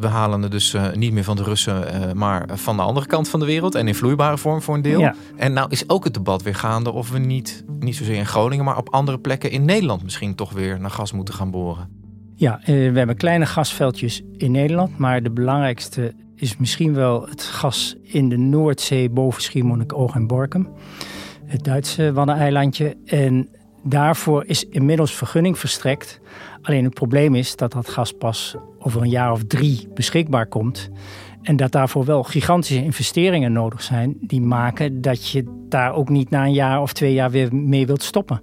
We 0.00 0.06
halen 0.06 0.42
het 0.42 0.50
dus 0.50 0.74
uh, 0.74 0.92
niet 0.92 1.12
meer 1.12 1.24
van 1.24 1.36
de 1.36 1.42
Russen, 1.42 1.82
uh, 1.82 2.12
maar 2.12 2.48
van 2.52 2.76
de 2.76 2.82
andere 2.82 3.06
kant 3.06 3.28
van 3.28 3.40
de 3.40 3.46
wereld. 3.46 3.74
En 3.74 3.88
in 3.88 3.94
vloeibare 3.94 4.38
vorm 4.38 4.62
voor 4.62 4.74
een 4.74 4.82
deel. 4.82 5.00
Ja. 5.00 5.14
En 5.36 5.52
nou 5.52 5.70
is 5.70 5.88
ook 5.88 6.04
het 6.04 6.14
debat 6.14 6.42
weer 6.42 6.54
gaande 6.54 6.92
of 6.92 7.10
we 7.10 7.18
niet, 7.18 7.64
niet 7.78 7.96
zozeer 7.96 8.16
in 8.16 8.26
Groningen, 8.26 8.64
maar 8.64 8.76
op 8.76 8.88
andere 8.88 9.18
plekken 9.18 9.50
in 9.50 9.64
Nederland 9.64 10.02
misschien 10.02 10.34
toch 10.34 10.52
weer 10.52 10.80
naar 10.80 10.90
gas 10.90 11.12
moeten 11.12 11.34
gaan 11.34 11.50
boren. 11.50 12.03
Ja, 12.44 12.60
uh, 12.60 12.66
we 12.66 12.98
hebben 12.98 13.16
kleine 13.16 13.46
gasveldjes 13.46 14.22
in 14.36 14.50
Nederland. 14.50 14.98
Maar 14.98 15.22
de 15.22 15.30
belangrijkste 15.30 16.14
is 16.36 16.56
misschien 16.56 16.94
wel 16.94 17.26
het 17.26 17.42
gas 17.42 17.96
in 18.02 18.28
de 18.28 18.36
Noordzee 18.36 19.10
boven 19.10 19.42
Schiermonnikoog 19.42 20.14
en 20.14 20.26
Borkum. 20.26 20.68
Het 21.46 21.64
Duitse 21.64 22.12
Waddeneilandje. 22.12 22.96
En 23.04 23.48
daarvoor 23.82 24.44
is 24.46 24.68
inmiddels 24.68 25.14
vergunning 25.14 25.58
verstrekt. 25.58 26.20
Alleen 26.62 26.84
het 26.84 26.94
probleem 26.94 27.34
is 27.34 27.56
dat 27.56 27.72
dat 27.72 27.88
gas 27.88 28.12
pas 28.12 28.56
over 28.78 29.02
een 29.02 29.10
jaar 29.10 29.32
of 29.32 29.44
drie 29.44 29.88
beschikbaar 29.94 30.46
komt. 30.46 30.90
En 31.42 31.56
dat 31.56 31.72
daarvoor 31.72 32.04
wel 32.04 32.22
gigantische 32.22 32.84
investeringen 32.84 33.52
nodig 33.52 33.82
zijn. 33.82 34.16
Die 34.20 34.40
maken 34.40 35.00
dat 35.00 35.28
je 35.28 35.64
daar 35.68 35.94
ook 35.94 36.08
niet 36.08 36.30
na 36.30 36.44
een 36.44 36.52
jaar 36.52 36.80
of 36.82 36.92
twee 36.92 37.12
jaar 37.12 37.30
weer 37.30 37.54
mee 37.54 37.86
wilt 37.86 38.02
stoppen. 38.02 38.42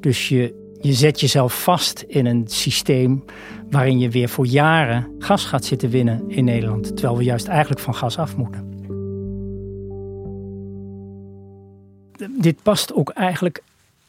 Dus 0.00 0.28
je, 0.28 0.63
je 0.84 0.92
zet 0.92 1.20
jezelf 1.20 1.62
vast 1.62 2.04
in 2.06 2.26
een 2.26 2.44
systeem 2.46 3.24
waarin 3.70 3.98
je 3.98 4.10
weer 4.10 4.28
voor 4.28 4.46
jaren 4.46 5.14
gas 5.18 5.44
gaat 5.44 5.64
zitten 5.64 5.90
winnen 5.90 6.30
in 6.30 6.44
Nederland. 6.44 6.86
Terwijl 6.86 7.16
we 7.16 7.24
juist 7.24 7.46
eigenlijk 7.46 7.80
van 7.80 7.94
gas 7.94 8.18
af 8.18 8.36
moeten. 8.36 8.72
Dit 12.40 12.62
past 12.62 12.92
ook 12.92 13.10
eigenlijk 13.10 13.62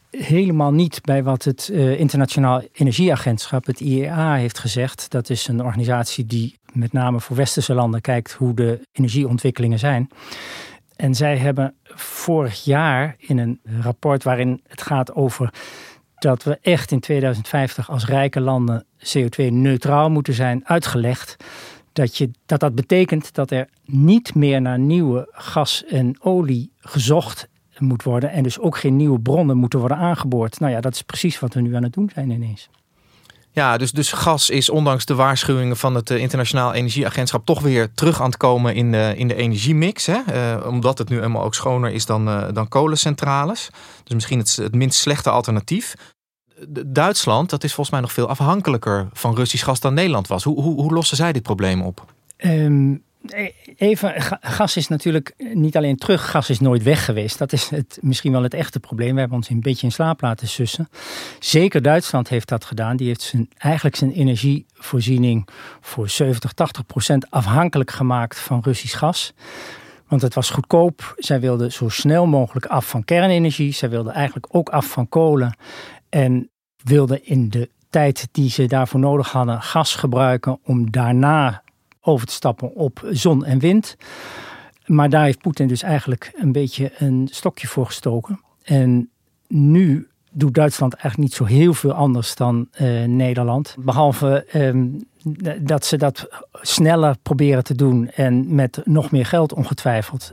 helemaal 0.09 0.73
niet 0.73 1.01
bij 1.03 1.23
wat 1.23 1.43
het 1.43 1.69
uh, 1.71 1.99
Internationaal 1.99 2.61
Energieagentschap, 2.73 3.65
het 3.65 3.79
IEA, 3.79 4.35
heeft 4.35 4.59
gezegd. 4.59 5.11
Dat 5.11 5.29
is 5.29 5.47
een 5.47 5.63
organisatie 5.63 6.25
die 6.25 6.59
met 6.73 6.93
name 6.93 7.19
voor 7.19 7.35
westerse 7.35 7.73
landen 7.73 8.01
kijkt 8.01 8.31
hoe 8.31 8.53
de 8.53 8.79
energieontwikkelingen 8.91 9.79
zijn. 9.79 10.09
En 10.95 11.15
zij 11.15 11.37
hebben 11.37 11.73
vorig 11.95 12.63
jaar 12.63 13.15
in 13.17 13.37
een 13.37 13.59
rapport 13.81 14.23
waarin 14.23 14.61
het 14.67 14.81
gaat 14.81 15.13
over 15.13 15.53
dat 16.25 16.43
we 16.43 16.57
echt 16.61 16.91
in 16.91 16.99
2050 16.99 17.89
als 17.89 18.05
rijke 18.05 18.39
landen 18.39 18.85
CO2-neutraal 19.03 20.09
moeten 20.09 20.33
zijn, 20.33 20.61
uitgelegd 20.63 21.35
dat, 21.93 22.17
je, 22.17 22.31
dat 22.45 22.59
dat 22.59 22.75
betekent 22.75 23.33
dat 23.33 23.51
er 23.51 23.67
niet 23.85 24.35
meer 24.35 24.61
naar 24.61 24.79
nieuwe 24.79 25.27
gas 25.31 25.83
en 25.85 26.15
olie 26.19 26.71
gezocht 26.79 27.47
moet 27.77 28.03
worden. 28.03 28.31
En 28.31 28.43
dus 28.43 28.59
ook 28.59 28.77
geen 28.77 28.95
nieuwe 28.95 29.19
bronnen 29.19 29.57
moeten 29.57 29.79
worden 29.79 29.97
aangeboord. 29.97 30.59
Nou 30.59 30.71
ja, 30.71 30.81
dat 30.81 30.93
is 30.93 31.01
precies 31.01 31.39
wat 31.39 31.53
we 31.53 31.61
nu 31.61 31.75
aan 31.75 31.83
het 31.83 31.93
doen 31.93 32.11
zijn 32.13 32.29
ineens. 32.29 32.69
Ja, 33.55 33.77
dus, 33.77 33.91
dus 33.91 34.11
gas 34.11 34.49
is 34.49 34.69
ondanks 34.69 35.05
de 35.05 35.15
waarschuwingen 35.15 35.77
van 35.77 35.95
het 35.95 36.09
Internationaal 36.09 36.73
Energieagentschap 36.73 37.45
toch 37.45 37.61
weer 37.61 37.93
terug 37.93 38.21
aan 38.21 38.25
het 38.25 38.37
komen 38.37 38.75
in 38.75 38.91
de, 38.91 39.13
in 39.17 39.27
de 39.27 39.35
energiemix. 39.35 40.05
Hè? 40.05 40.19
Uh, 40.59 40.67
omdat 40.67 40.97
het 40.97 41.09
nu 41.09 41.15
helemaal 41.15 41.43
ook 41.43 41.55
schoner 41.55 41.91
is 41.91 42.05
dan, 42.05 42.27
uh, 42.27 42.47
dan 42.53 42.67
kolencentrales. 42.67 43.69
Dus 44.03 44.13
misschien 44.13 44.39
het, 44.39 44.55
het 44.55 44.75
minst 44.75 44.99
slechte 44.99 45.29
alternatief. 45.29 45.95
Duitsland, 46.85 47.49
dat 47.49 47.63
is 47.63 47.73
volgens 47.73 47.95
mij 47.95 47.99
nog 47.99 48.13
veel 48.13 48.27
afhankelijker 48.27 49.07
van 49.13 49.35
Russisch 49.35 49.65
gas 49.65 49.79
dan 49.79 49.93
Nederland 49.93 50.27
was. 50.27 50.43
Hoe, 50.43 50.61
hoe, 50.61 50.81
hoe 50.81 50.93
lossen 50.93 51.17
zij 51.17 51.31
dit 51.33 51.43
probleem 51.43 51.81
op? 51.81 52.13
Um, 52.37 53.03
even, 53.77 54.13
gas 54.41 54.77
is 54.77 54.87
natuurlijk 54.87 55.33
niet 55.37 55.77
alleen 55.77 55.95
terug, 55.95 56.29
gas 56.29 56.49
is 56.49 56.59
nooit 56.59 56.83
weg 56.83 57.05
geweest. 57.05 57.37
Dat 57.37 57.53
is 57.53 57.69
het, 57.69 57.97
misschien 58.01 58.31
wel 58.31 58.43
het 58.43 58.53
echte 58.53 58.79
probleem. 58.79 59.13
We 59.13 59.19
hebben 59.19 59.37
ons 59.37 59.49
een 59.49 59.61
beetje 59.61 59.85
in 59.85 59.91
slaap 59.91 60.21
laten 60.21 60.47
sussen. 60.47 60.89
Zeker 61.39 61.81
Duitsland 61.81 62.29
heeft 62.29 62.47
dat 62.47 62.65
gedaan. 62.65 62.97
Die 62.97 63.07
heeft 63.07 63.21
zijn, 63.21 63.49
eigenlijk 63.57 63.95
zijn 63.95 64.11
energievoorziening 64.11 65.47
voor 65.81 66.09
70, 66.09 66.53
80 66.53 66.85
procent 66.85 67.31
afhankelijk 67.31 67.91
gemaakt 67.91 68.39
van 68.39 68.61
Russisch 68.63 68.97
gas. 68.97 69.33
Want 70.07 70.21
het 70.21 70.33
was 70.33 70.49
goedkoop. 70.49 71.15
Zij 71.17 71.39
wilden 71.39 71.71
zo 71.71 71.89
snel 71.89 72.25
mogelijk 72.25 72.65
af 72.65 72.89
van 72.89 73.03
kernenergie. 73.03 73.73
Zij 73.73 73.89
wilden 73.89 74.13
eigenlijk 74.13 74.47
ook 74.49 74.69
af 74.69 74.85
van 74.85 75.09
kolen. 75.09 75.55
En 76.15 76.49
wilden 76.83 77.25
in 77.25 77.49
de 77.49 77.69
tijd 77.89 78.27
die 78.31 78.49
ze 78.49 78.65
daarvoor 78.65 78.99
nodig 78.99 79.31
hadden 79.31 79.61
gas 79.61 79.95
gebruiken 79.95 80.59
om 80.63 80.91
daarna 80.91 81.63
over 82.01 82.27
te 82.27 82.33
stappen 82.33 82.75
op 82.75 83.07
zon 83.11 83.45
en 83.45 83.59
wind. 83.59 83.97
Maar 84.85 85.09
daar 85.09 85.23
heeft 85.23 85.41
Poetin 85.41 85.67
dus 85.67 85.81
eigenlijk 85.81 86.31
een 86.35 86.51
beetje 86.51 86.91
een 86.97 87.27
stokje 87.31 87.67
voor 87.67 87.85
gestoken. 87.85 88.39
En 88.63 89.09
nu 89.47 90.07
doet 90.31 90.53
Duitsland 90.53 90.93
eigenlijk 90.93 91.23
niet 91.23 91.37
zo 91.37 91.45
heel 91.45 91.73
veel 91.73 91.93
anders 91.93 92.35
dan 92.35 92.67
uh, 92.81 93.03
Nederland. 93.03 93.75
Behalve 93.79 94.47
um, 94.53 95.07
dat 95.61 95.85
ze 95.85 95.97
dat 95.97 96.27
sneller 96.51 97.15
proberen 97.21 97.63
te 97.63 97.75
doen 97.75 98.09
en 98.09 98.55
met 98.55 98.81
nog 98.83 99.11
meer 99.11 99.25
geld 99.25 99.53
ongetwijfeld. 99.53 100.31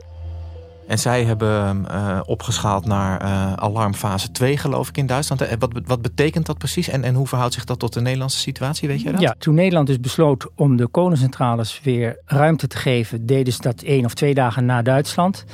En 0.86 0.98
zij 0.98 1.24
hebben 1.24 1.86
uh, 1.90 2.20
opgeschaald 2.24 2.86
naar 2.86 3.22
uh, 3.22 3.52
alarmfase 3.52 4.30
2, 4.30 4.56
geloof 4.56 4.88
ik, 4.88 4.96
in 4.96 5.06
Duitsland. 5.06 5.40
En 5.40 5.58
wat, 5.58 5.70
wat 5.84 6.02
betekent 6.02 6.46
dat 6.46 6.58
precies? 6.58 6.88
En, 6.88 7.04
en 7.04 7.14
hoe 7.14 7.26
verhoudt 7.26 7.54
zich 7.54 7.64
dat 7.64 7.78
tot 7.78 7.92
de 7.92 8.00
Nederlandse 8.00 8.38
situatie? 8.38 8.88
Weet 8.88 9.02
jij 9.02 9.12
dat? 9.12 9.20
Ja, 9.20 9.34
toen 9.38 9.54
Nederland 9.54 9.86
dus 9.86 10.00
besloot 10.00 10.48
om 10.54 10.76
de 10.76 10.86
kolencentrales 10.86 11.80
weer 11.82 12.18
ruimte 12.24 12.66
te 12.66 12.76
geven, 12.76 13.26
deden 13.26 13.52
ze 13.52 13.62
dat 13.62 13.82
één 13.82 14.04
of 14.04 14.14
twee 14.14 14.34
dagen 14.34 14.64
na 14.64 14.82
Duitsland. 14.82 15.44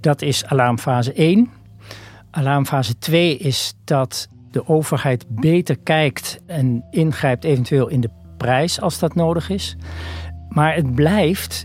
Dat 0.00 0.22
is 0.22 0.44
alarmfase 0.44 1.12
1. 1.12 1.50
Alarmfase 2.30 2.98
2 2.98 3.36
is 3.36 3.74
dat 3.84 4.28
de 4.50 4.68
overheid 4.68 5.24
beter 5.28 5.78
kijkt 5.78 6.40
en 6.46 6.84
ingrijpt 6.90 7.44
eventueel 7.44 7.88
in 7.88 8.00
de 8.00 8.10
prijs 8.36 8.80
als 8.80 8.98
dat 8.98 9.14
nodig 9.14 9.50
is. 9.50 9.76
Maar 10.48 10.74
het 10.74 10.94
blijft 10.94 11.64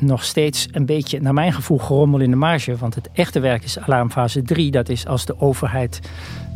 nog 0.00 0.24
steeds 0.24 0.68
een 0.72 0.86
beetje, 0.86 1.20
naar 1.20 1.34
mijn 1.34 1.52
gevoel, 1.52 1.78
gerommel 1.78 2.20
in 2.20 2.30
de 2.30 2.36
marge. 2.36 2.76
Want 2.76 2.94
het 2.94 3.08
echte 3.12 3.40
werk 3.40 3.64
is 3.64 3.78
alarmfase 3.78 4.42
3. 4.42 4.70
Dat 4.70 4.88
is 4.88 5.06
als 5.06 5.24
de 5.24 5.40
overheid 5.40 6.00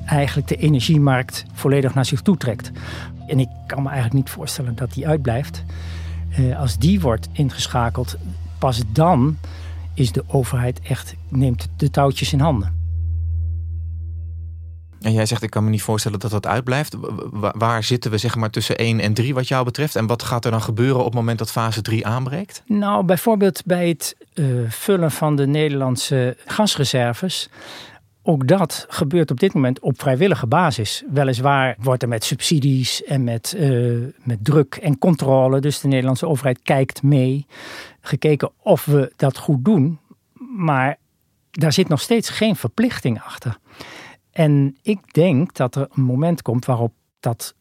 eigenlijk 0.07 0.49
de 0.49 0.57
energiemarkt 0.57 1.45
volledig 1.53 1.95
naar 1.95 2.05
zich 2.05 2.23
toe 2.23 2.37
trekt. 2.37 2.71
En 3.27 3.41
ik 3.41 3.49
kan 3.67 3.83
me 3.83 3.89
eigenlijk 3.89 4.17
niet 4.17 4.31
voorstellen 4.31 4.75
dat 4.75 4.93
die 4.93 5.09
uitblijft. 5.09 5.65
Uh, 6.39 6.61
als 6.61 6.79
die 6.79 7.01
wordt 7.01 7.29
ingeschakeld, 7.33 8.17
pas 8.59 8.83
dan 8.93 9.37
is 9.95 10.13
de 10.13 10.25
overheid 10.27 10.81
echt, 10.81 11.15
neemt 11.29 11.69
de 11.77 11.91
touwtjes 11.91 12.33
in 12.33 12.41
handen. 12.41 12.80
En 15.01 15.13
jij 15.13 15.27
zegt, 15.27 15.43
ik 15.43 15.51
kan 15.51 15.65
me 15.65 15.71
niet 15.71 15.83
voorstellen 15.83 16.19
dat 16.19 16.31
dat 16.31 16.47
uitblijft. 16.47 16.97
Waar 17.53 17.85
zitten 17.85 18.11
we 18.11 18.19
zeg 18.19 18.37
maar 18.37 18.51
tussen 18.51 18.79
1 18.79 19.01
en 19.01 19.15
3 19.15 19.35
wat 19.35 19.49
jou 19.49 19.65
betreft? 19.65 19.97
En 19.97 20.07
wat 20.07 20.23
gaat 20.23 20.45
er 20.45 20.51
dan 20.51 20.63
gebeuren 20.63 20.99
op 20.99 21.05
het 21.05 21.15
moment 21.15 21.39
dat 21.39 21.51
fase 21.51 21.83
3 21.83 22.07
aanbreekt? 22.07 22.63
Nou, 22.67 23.05
bijvoorbeeld 23.05 23.63
bij 23.65 23.89
het 23.89 24.17
uh, 24.35 24.71
vullen 24.71 25.11
van 25.11 25.37
de 25.37 25.47
Nederlandse 25.47 26.37
gasreserves. 26.47 27.49
Ook 28.23 28.49
dat 28.49 28.87
gebeurt 28.89 29.31
op 29.31 29.41
dit 29.41 29.55
moment 29.55 29.81
op 29.81 30.01
vrijwillige 30.01 30.47
basis. 30.47 31.03
Weliswaar 31.11 31.77
wordt 31.79 32.03
er 32.03 32.09
met 32.09 32.25
subsidies 32.25 33.05
en 33.05 33.25
met, 33.25 33.55
uh, 33.57 34.07
met 34.23 34.39
druk 34.43 34.75
en 34.75 34.99
controle, 34.99 35.61
dus 35.61 35.81
de 35.81 35.89
Nederlandse 35.89 36.27
overheid 36.27 36.61
kijkt 36.63 37.03
mee, 37.03 37.47
gekeken 38.01 38.51
of 38.63 38.85
we 38.85 39.13
dat 39.17 39.39
goed 39.39 39.65
doen. 39.65 39.99
Maar 40.57 40.97
daar 41.51 41.73
zit 41.73 41.89
nog 41.89 42.01
steeds 42.01 42.29
geen 42.29 42.57
verplichting 42.57 43.23
achter. 43.23 43.59
En 44.33 44.77
ik 44.83 45.13
denk 45.15 45.55
dat 45.57 45.75
er 45.75 45.89
een 45.91 46.03
moment 46.03 46.43
komt 46.43 46.65
waarop 46.65 46.93
dat 47.21 47.55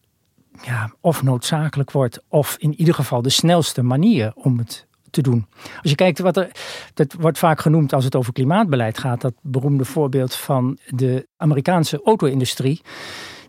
ja, 0.61 0.93
of 1.01 1.23
noodzakelijk 1.23 1.91
wordt, 1.91 2.23
of 2.27 2.55
in 2.59 2.73
ieder 2.79 2.93
geval 2.93 3.21
de 3.21 3.29
snelste 3.29 3.83
manier 3.83 4.31
om 4.35 4.57
het 4.57 4.87
te 5.09 5.21
doen. 5.21 5.47
Als 5.81 5.89
je 5.89 5.95
kijkt 5.95 6.19
wat 6.19 6.37
er, 6.37 6.51
dat 6.93 7.13
wordt 7.13 7.37
vaak 7.37 7.59
genoemd 7.59 7.93
als 7.93 8.03
het 8.03 8.15
over 8.15 8.33
klimaatbeleid 8.33 8.97
gaat, 8.97 9.21
dat 9.21 9.33
beroemde 9.41 9.85
voorbeeld 9.85 10.35
van 10.35 10.77
de 10.87 11.27
Amerikaanse 11.37 12.01
auto-industrie. 12.03 12.81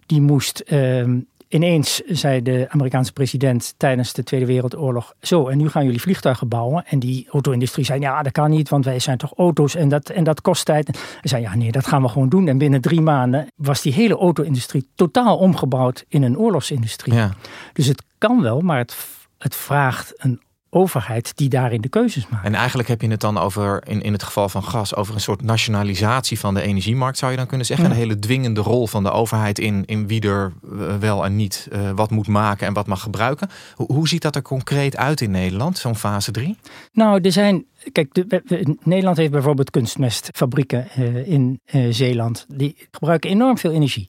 Die 0.07 0.21
moest 0.21 0.63
uh, 0.67 1.19
ineens 1.51 2.03
zei 2.07 2.43
de 2.43 2.67
Amerikaanse 2.69 3.13
president 3.13 3.75
tijdens 3.77 4.13
de 4.13 4.23
Tweede 4.23 4.47
Wereldoorlog: 4.47 5.15
Zo, 5.21 5.49
en 5.49 5.59
nu 5.59 5.69
gaan 5.69 5.85
jullie 5.85 6.01
vliegtuigen 6.01 6.49
bouwen. 6.49 6.85
En 6.87 6.99
die 6.99 7.29
auto-industrie 7.31 7.85
zei: 7.85 8.01
Ja, 8.01 8.23
dat 8.23 8.33
kan 8.33 8.51
niet, 8.51 8.69
want 8.69 8.85
wij 8.85 8.99
zijn 8.99 9.19
toch 9.19 9.33
auto's 9.37 9.75
en 9.75 9.89
dat, 9.89 10.09
en 10.09 10.25
dat 10.25 10.41
kost 10.41 10.65
tijd. 10.65 10.87
En 11.21 11.29
zei: 11.29 11.43
Ja, 11.43 11.55
nee, 11.55 11.73
dat 11.73 11.87
gaan 11.87 12.03
we 12.03 12.09
gewoon 12.09 12.29
doen. 12.29 12.49
En 12.49 12.59
binnen 12.59 12.81
drie 12.81 13.01
maanden 13.01 13.47
was 13.57 13.83
die 13.83 13.93
hele 13.93 14.17
auto-industrie 14.17 14.89
totaal 14.95 15.39
omgebouwd 15.39 16.05
in 16.09 16.23
een 16.23 16.39
oorlogsindustrie. 16.39 17.15
Ja. 17.15 17.35
Dus 17.73 17.87
het 17.87 18.03
kan 18.19 18.43
wel, 18.43 18.61
maar 18.61 18.79
het, 18.79 18.97
het 19.39 19.55
vraagt 19.55 20.13
een 20.17 20.41
overheid 20.71 21.37
die 21.37 21.49
daarin 21.49 21.81
de 21.81 21.89
keuzes 21.89 22.29
maakt. 22.29 22.45
En 22.45 22.55
eigenlijk 22.55 22.89
heb 22.89 23.01
je 23.01 23.09
het 23.09 23.21
dan 23.21 23.39
over, 23.39 23.83
in, 23.87 24.03
in 24.03 24.13
het 24.13 24.23
geval 24.23 24.49
van 24.49 24.63
gas, 24.63 24.95
over 24.95 25.15
een 25.15 25.21
soort 25.21 25.43
nationalisatie 25.43 26.39
van 26.39 26.55
de 26.55 26.63
energiemarkt, 26.63 27.19
zou 27.19 27.31
je 27.31 27.37
dan 27.37 27.47
kunnen 27.47 27.67
zeggen. 27.67 27.87
Ja. 27.87 27.93
Een 27.93 27.99
hele 27.99 28.19
dwingende 28.19 28.61
rol 28.61 28.87
van 28.87 29.03
de 29.03 29.11
overheid 29.11 29.59
in, 29.59 29.83
in 29.87 30.07
wie 30.07 30.21
er 30.21 30.53
eh, 30.65 30.97
wel 30.97 31.25
en 31.25 31.37
niet 31.37 31.69
eh, 31.73 31.91
wat 31.91 32.11
moet 32.11 32.29
maken 32.29 32.67
en 32.67 32.73
wat 32.73 32.87
mag 32.87 33.03
gebruiken. 33.03 33.49
Hoe, 33.75 33.93
hoe 33.93 34.09
ziet 34.09 34.23
dat 34.23 34.37
er 34.37 34.43
concreet 34.43 34.97
uit 34.97 35.21
in 35.21 35.31
Nederland, 35.31 35.79
zo'n 35.79 35.97
fase 35.97 36.31
3? 36.31 36.57
Nou, 36.93 37.21
er 37.21 37.33
zijn. 37.33 37.65
Kijk, 37.93 38.15
de, 38.15 38.77
Nederland 38.83 39.17
heeft 39.17 39.31
bijvoorbeeld 39.31 39.71
kunstmestfabrieken 39.71 40.89
eh, 40.91 41.29
in 41.29 41.61
Zeeland. 41.91 42.47
Die 42.49 42.77
gebruiken 42.91 43.31
enorm 43.31 43.59
veel 43.59 43.73
energie. 43.73 44.09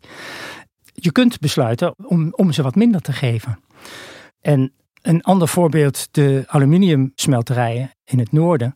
Je 0.94 1.12
kunt 1.12 1.40
besluiten 1.40 1.96
om, 2.04 2.34
om 2.36 2.52
ze 2.52 2.62
wat 2.62 2.76
minder 2.76 3.02
te 3.02 3.14
geven. 3.14 3.60
En 4.42 4.72
een 5.02 5.22
ander 5.22 5.48
voorbeeld, 5.48 6.08
de 6.12 6.44
aluminiumsmelterijen 6.48 7.92
in 8.06 8.20
het 8.20 8.32
noorden. 8.32 8.74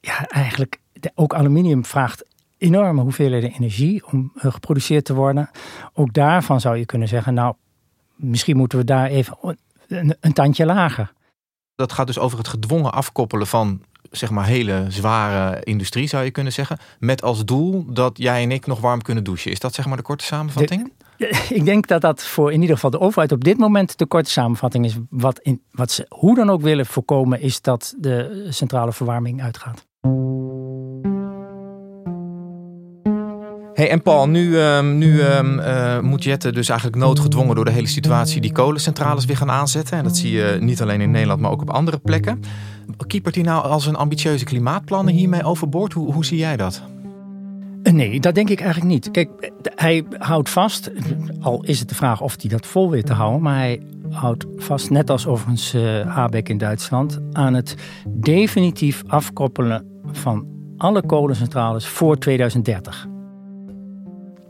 Ja, 0.00 0.26
eigenlijk, 0.26 0.80
de- 0.92 1.12
ook 1.14 1.34
aluminium 1.34 1.84
vraagt 1.84 2.24
enorme 2.58 3.00
hoeveelheden 3.02 3.52
energie 3.52 4.06
om 4.06 4.32
eh, 4.34 4.52
geproduceerd 4.52 5.04
te 5.04 5.14
worden. 5.14 5.50
Ook 5.92 6.12
daarvan 6.12 6.60
zou 6.60 6.76
je 6.76 6.86
kunnen 6.86 7.08
zeggen, 7.08 7.34
nou, 7.34 7.54
misschien 8.16 8.56
moeten 8.56 8.78
we 8.78 8.84
daar 8.84 9.06
even 9.06 9.36
een, 9.88 10.16
een 10.20 10.32
tandje 10.32 10.66
lager. 10.66 11.12
Dat 11.74 11.92
gaat 11.92 12.06
dus 12.06 12.18
over 12.18 12.38
het 12.38 12.48
gedwongen 12.48 12.92
afkoppelen 12.92 13.46
van 13.46 13.82
zeg 14.10 14.30
maar 14.30 14.46
hele 14.46 14.84
zware 14.88 15.62
industrie, 15.64 16.06
zou 16.06 16.24
je 16.24 16.30
kunnen 16.30 16.52
zeggen. 16.52 16.78
Met 16.98 17.22
als 17.22 17.44
doel 17.44 17.92
dat 17.92 18.18
jij 18.18 18.42
en 18.42 18.50
ik 18.50 18.66
nog 18.66 18.80
warm 18.80 19.02
kunnen 19.02 19.24
douchen. 19.24 19.50
Is 19.50 19.58
dat 19.60 19.74
zeg 19.74 19.86
maar 19.86 19.96
de 19.96 20.02
korte 20.02 20.24
samenvatting? 20.24 20.92
Ik 21.58 21.64
denk 21.64 21.86
dat 21.86 22.00
dat 22.00 22.24
voor 22.24 22.52
in 22.52 22.60
ieder 22.60 22.74
geval 22.74 22.90
de 22.90 23.00
overheid 23.00 23.32
op 23.32 23.44
dit 23.44 23.58
moment 23.58 23.98
de 23.98 24.06
korte 24.06 24.30
samenvatting 24.30 24.84
is. 24.84 24.96
Wat, 25.10 25.38
in, 25.38 25.62
wat 25.70 25.90
ze 25.90 26.06
hoe 26.08 26.34
dan 26.34 26.50
ook 26.50 26.62
willen 26.62 26.86
voorkomen, 26.86 27.40
is 27.40 27.60
dat 27.60 27.94
de 27.98 28.46
centrale 28.50 28.92
verwarming 28.92 29.42
uitgaat. 29.42 29.86
Hey, 33.74 33.90
en 33.90 34.02
Paul, 34.02 34.28
nu, 34.28 34.58
ehm, 34.60 34.98
nu 34.98 35.20
ehm, 35.20 35.58
eh, 35.58 36.00
moet 36.00 36.24
Jette 36.24 36.52
dus 36.52 36.68
eigenlijk 36.68 36.98
noodgedwongen 36.98 37.54
door 37.54 37.64
de 37.64 37.70
hele 37.70 37.86
situatie 37.86 38.40
die 38.40 38.52
kolencentrales 38.52 39.24
weer 39.24 39.36
gaan 39.36 39.50
aanzetten. 39.50 39.98
En 39.98 40.04
dat 40.04 40.16
zie 40.16 40.32
je 40.32 40.56
niet 40.60 40.82
alleen 40.82 41.00
in 41.00 41.10
Nederland, 41.10 41.40
maar 41.40 41.50
ook 41.50 41.62
op 41.62 41.70
andere 41.70 41.98
plekken. 41.98 42.40
Kiepert 43.06 43.34
hij 43.34 43.44
nou 43.44 43.64
als 43.64 43.86
een 43.86 43.96
ambitieuze 43.96 44.44
klimaatplannen 44.44 45.14
hiermee 45.14 45.44
overboord? 45.44 45.92
Hoe, 45.92 46.12
hoe 46.12 46.24
zie 46.24 46.38
jij 46.38 46.56
dat? 46.56 46.82
Nee, 47.94 48.20
dat 48.20 48.34
denk 48.34 48.50
ik 48.50 48.60
eigenlijk 48.60 48.90
niet. 48.90 49.10
Kijk, 49.10 49.50
hij 49.62 50.04
houdt 50.18 50.50
vast, 50.50 50.90
al 51.40 51.64
is 51.64 51.78
het 51.78 51.88
de 51.88 51.94
vraag 51.94 52.20
of 52.20 52.36
hij 52.40 52.50
dat 52.50 52.66
vol 52.66 52.90
weet 52.90 53.06
te 53.06 53.12
houden, 53.12 53.42
maar 53.42 53.56
hij 53.56 53.80
houdt 54.10 54.46
vast, 54.56 54.90
net 54.90 55.10
als 55.10 55.26
overigens 55.26 55.72
Habeck 56.06 56.48
in 56.48 56.58
Duitsland, 56.58 57.20
aan 57.32 57.54
het 57.54 57.74
definitief 58.08 59.02
afkoppelen 59.06 59.86
van 60.12 60.46
alle 60.76 61.06
kolencentrales 61.06 61.86
voor 61.86 62.18
2030. 62.18 63.06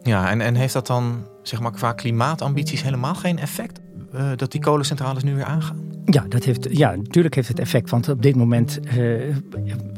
Ja, 0.02 0.30
en, 0.30 0.40
en 0.40 0.54
heeft 0.54 0.72
dat 0.72 0.86
dan 0.86 1.26
zeg 1.42 1.60
maar 1.60 1.72
qua 1.72 1.92
klimaatambities 1.92 2.82
helemaal 2.82 3.14
geen 3.14 3.38
effect? 3.38 3.80
Eh, 4.12 4.30
dat 4.36 4.52
die 4.52 4.60
kolencentrales 4.60 5.22
nu 5.22 5.34
weer 5.34 5.44
aangaan? 5.44 5.78
Ja, 6.04 6.24
dat 6.28 6.44
heeft, 6.44 6.68
ja, 6.70 6.94
natuurlijk 6.94 7.34
heeft 7.34 7.48
het 7.48 7.58
effect, 7.58 7.90
want 7.90 8.08
op 8.08 8.22
dit 8.22 8.36
moment 8.36 8.80
eh, 8.80 9.36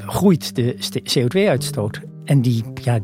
groeit 0.06 0.54
de 0.54 0.76
CO2-uitstoot. 1.18 2.00
En 2.26 2.40
die, 2.40 2.64
ja, 2.74 2.98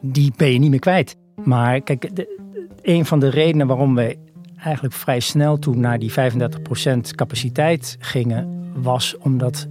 die 0.00 0.32
ben 0.36 0.52
je 0.52 0.58
niet 0.58 0.70
meer 0.70 0.78
kwijt. 0.78 1.16
Maar 1.44 1.80
kijk, 1.80 2.16
de- 2.16 2.36
een 2.82 3.04
van 3.06 3.20
de 3.20 3.28
redenen 3.28 3.66
waarom 3.66 3.94
we 3.94 4.16
eigenlijk 4.62 4.94
vrij 4.94 5.20
snel 5.20 5.58
toen 5.58 5.80
naar 5.80 5.98
die 5.98 6.12
35% 6.12 7.14
capaciteit 7.14 7.96
gingen, 8.00 8.64
was 8.82 9.16
omdat 9.18 9.66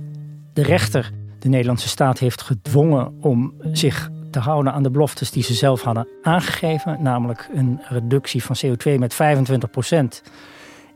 de 0.54 0.62
rechter 0.64 1.12
de 1.40 1.50
Nederlandse 1.50 1.88
staat 1.88 2.20
heeft 2.20 2.42
gedwongen 2.42 3.14
om 3.22 3.54
zich 3.72 4.10
te 4.32 4.40
houden 4.40 4.74
aan 4.74 4.84
de 4.84 4.92
beloftes 4.92 5.32
die 5.32 5.44
ze 5.44 5.54
zelf 5.54 5.82
hadden 5.82 6.08
aangegeven. 6.22 6.98
Namelijk 7.02 7.50
een 7.54 7.80
reductie 7.90 8.44
van 8.44 8.56
CO2 8.66 9.00
met 9.00 9.14
25% 9.14 10.22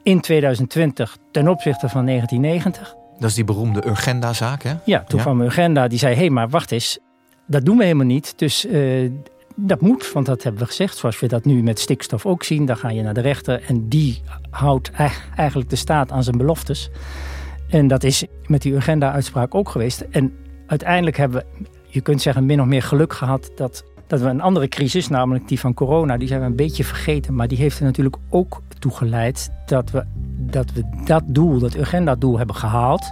in 0.04 0.20
2020 0.22 1.18
ten 1.32 1.48
opzichte 1.48 1.90
van 1.90 2.06
1990. 2.06 2.96
Dat 3.20 3.30
is 3.30 3.36
die 3.36 3.44
beroemde 3.44 3.88
Urgenda-zaak, 3.88 4.64
hè? 4.64 4.74
Ja, 4.86 5.04
toen 5.04 5.18
Ja. 5.18 5.24
kwam 5.26 5.42
Urgenda 5.42 5.88
die 5.88 6.00
zei: 6.00 6.14
hé, 6.14 6.20
hey, 6.20 6.30
maar 6.30 6.50
wacht 6.50 6.72
eens, 6.72 7.00
dat 7.52 7.66
doen 7.66 7.78
we 7.78 7.84
helemaal 7.84 8.06
niet. 8.06 8.34
Dus 8.36 8.66
eh, 8.66 9.10
dat 9.56 9.82
moet, 9.82 10.12
want 10.12 10.26
dat 10.26 10.44
hebben 10.44 10.62
we 10.62 10.68
gezegd. 10.68 10.98
Zoals 10.98 11.20
we 11.20 11.28
dat 11.28 11.46
nu 11.46 11.64
met 11.64 11.80
stikstof 11.80 12.26
ook 12.26 12.44
zien. 12.44 12.66
Dan 12.66 12.78
ga 12.78 12.90
je 12.90 13.02
naar 13.02 13.14
de 13.14 13.22
rechter 13.22 13.64
en 13.68 13.88
die 13.90 14.22
houdt 14.50 14.92
ei- 14.92 15.12
eigenlijk 15.36 15.70
de 15.70 15.76
staat 15.76 16.12
aan 16.12 16.24
zijn 16.24 16.38
beloftes. 16.38 16.90
En 17.70 17.88
dat 17.88 18.04
is 18.04 18.26
met 18.48 18.62
die 18.62 18.74
Urgenda-uitspraak 18.74 19.56
ook 19.56 19.70
geweest. 19.70 20.02
En 20.02 20.34
uiteindelijk 20.68 21.18
hebben 21.18 21.40
we, 21.40 21.68
je 21.88 22.02
kunt 22.02 22.22
zeggen, 22.22 22.46
min 22.46 22.62
of 22.62 22.68
meer 22.68 22.84
geluk 22.84 23.14
gehad 23.14 23.52
dat, 23.56 23.84
dat 24.08 24.22
we 24.22 24.28
een 24.28 24.42
andere 24.42 24.68
crisis, 24.68 25.08
namelijk 25.08 25.48
die 25.48 25.60
van 25.60 25.74
corona, 25.74 26.18
die 26.18 26.28
zijn 26.28 26.40
we 26.40 26.46
een 26.46 26.56
beetje 26.56 26.84
vergeten. 26.84 27.36
Maar 27.36 27.48
die 27.48 27.58
heeft 27.58 27.80
er 27.80 27.86
natuurlijk 27.86 28.18
ook 28.30 28.62
toe 28.80 28.92
geleid 28.92 29.52
dat 29.66 29.92
we 29.92 30.06
dat, 30.38 30.72
we 30.74 30.84
dat 31.06 31.24
doel, 31.26 31.60
dat 31.60 31.76
Urgenda-doel 31.76 32.38
hebben 32.38 32.56
gehaald. 32.56 33.12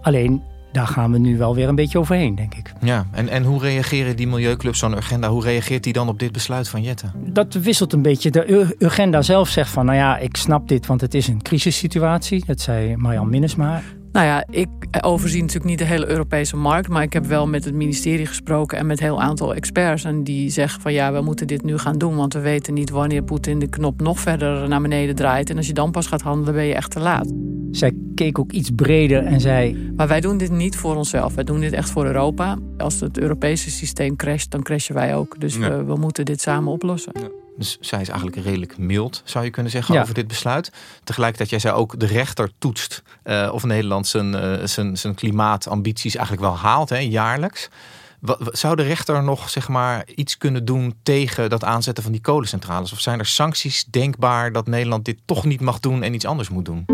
Alleen 0.00 0.42
daar 0.72 0.86
gaan 0.86 1.12
we 1.12 1.18
nu 1.18 1.38
wel 1.38 1.54
weer 1.54 1.68
een 1.68 1.74
beetje 1.74 1.98
overheen, 1.98 2.34
denk 2.34 2.54
ik. 2.54 2.72
Ja, 2.80 3.06
en, 3.10 3.28
en 3.28 3.44
hoe 3.44 3.60
reageren 3.60 4.16
die 4.16 4.26
milieuclubs 4.26 4.78
zo'n 4.78 4.96
Urgenda? 4.96 5.28
Hoe 5.28 5.42
reageert 5.42 5.84
die 5.84 5.92
dan 5.92 6.08
op 6.08 6.18
dit 6.18 6.32
besluit 6.32 6.68
van 6.68 6.82
Jette? 6.82 7.06
Dat 7.14 7.54
wisselt 7.54 7.92
een 7.92 8.02
beetje. 8.02 8.30
De 8.30 8.76
Urgenda 8.78 9.22
zelf 9.22 9.48
zegt 9.48 9.70
van, 9.70 9.84
nou 9.84 9.98
ja, 9.98 10.18
ik 10.18 10.36
snap 10.36 10.68
dit, 10.68 10.86
want 10.86 11.00
het 11.00 11.14
is 11.14 11.28
een 11.28 11.42
crisissituatie. 11.42 12.44
Dat 12.46 12.60
zei 12.60 12.96
Marjan 12.96 13.28
Minnesma. 13.28 13.82
Nou 14.12 14.26
ja, 14.26 14.44
ik 14.50 14.68
overzie 15.00 15.40
natuurlijk 15.40 15.70
niet 15.70 15.78
de 15.78 15.84
hele 15.84 16.08
Europese 16.08 16.56
markt. 16.56 16.88
Maar 16.88 17.02
ik 17.02 17.12
heb 17.12 17.26
wel 17.26 17.46
met 17.46 17.64
het 17.64 17.74
ministerie 17.74 18.26
gesproken 18.26 18.78
en 18.78 18.86
met 18.86 18.98
een 18.98 19.04
heel 19.04 19.20
aantal 19.20 19.54
experts. 19.54 20.04
En 20.04 20.24
die 20.24 20.50
zeggen 20.50 20.80
van 20.80 20.92
ja, 20.92 21.12
we 21.12 21.20
moeten 21.20 21.46
dit 21.46 21.62
nu 21.62 21.78
gaan 21.78 21.98
doen. 21.98 22.16
Want 22.16 22.32
we 22.32 22.40
weten 22.40 22.74
niet 22.74 22.90
wanneer 22.90 23.22
Poetin 23.22 23.58
de 23.58 23.68
knop 23.68 24.00
nog 24.00 24.20
verder 24.20 24.68
naar 24.68 24.80
beneden 24.80 25.14
draait. 25.14 25.50
En 25.50 25.56
als 25.56 25.66
je 25.66 25.72
dan 25.72 25.90
pas 25.90 26.06
gaat 26.06 26.22
handelen, 26.22 26.54
ben 26.54 26.64
je 26.64 26.74
echt 26.74 26.90
te 26.90 27.00
laat. 27.00 27.32
Zij 27.70 27.92
keek 28.14 28.38
ook 28.38 28.52
iets 28.52 28.70
breder 28.76 29.24
en 29.24 29.40
zei... 29.40 29.92
Maar 29.96 30.08
wij 30.08 30.20
doen 30.20 30.36
dit 30.36 30.50
niet 30.50 30.76
voor 30.76 30.96
onszelf. 30.96 31.34
Wij 31.34 31.44
doen 31.44 31.60
dit 31.60 31.72
echt 31.72 31.90
voor 31.90 32.06
Europa. 32.06 32.56
Als 32.78 33.00
het 33.00 33.18
Europese 33.18 33.70
systeem 33.70 34.16
crasht, 34.16 34.50
dan 34.50 34.62
crashen 34.62 34.94
wij 34.94 35.16
ook. 35.16 35.40
Dus 35.40 35.56
Ja. 35.56 35.68
we, 35.68 35.84
we 35.84 35.96
moeten 35.96 36.24
dit 36.24 36.40
samen 36.40 36.72
oplossen. 36.72 37.12
Dus 37.62 37.76
zij 37.80 38.00
is 38.00 38.08
eigenlijk 38.08 38.44
redelijk 38.44 38.78
mild, 38.78 39.22
zou 39.24 39.44
je 39.44 39.50
kunnen 39.50 39.72
zeggen, 39.72 39.94
Ja. 39.94 40.02
over 40.02 40.14
dit 40.14 40.26
besluit. 40.26 40.72
Tegelijkertijd, 41.04 41.50
jij 41.50 41.58
zei 41.58 41.74
ook, 41.74 42.00
de 42.00 42.06
rechter 42.06 42.50
toetst 42.58 43.02
eh, 43.22 43.50
of 43.52 43.64
Nederland 43.64 44.06
zijn, 44.06 44.34
eh, 44.34 44.66
zijn, 44.66 44.96
zijn 44.98 45.14
klimaatambities 45.14 46.14
eigenlijk 46.14 46.46
wel 46.46 46.56
haalt, 46.56 46.88
hè, 46.88 46.96
jaarlijks. 46.98 47.68
Zou 48.52 48.76
de 48.76 48.82
rechter 48.82 49.22
nog 49.22 49.50
zeg 49.50 49.68
maar, 49.68 50.04
iets 50.14 50.38
kunnen 50.38 50.64
doen 50.64 50.94
tegen 51.02 51.50
dat 51.50 51.64
aanzetten 51.64 52.02
van 52.02 52.12
die 52.12 52.20
kolencentrales? 52.20 52.92
Of 52.92 53.00
zijn 53.00 53.18
er 53.18 53.26
sancties 53.26 53.84
denkbaar 53.84 54.52
dat 54.52 54.66
Nederland 54.66 55.04
dit 55.04 55.18
toch 55.24 55.44
niet 55.44 55.60
mag 55.60 55.80
doen 55.80 56.02
en 56.02 56.14
iets 56.14 56.26
anders 56.26 56.48
moet 56.48 56.64
doen? 56.64 56.84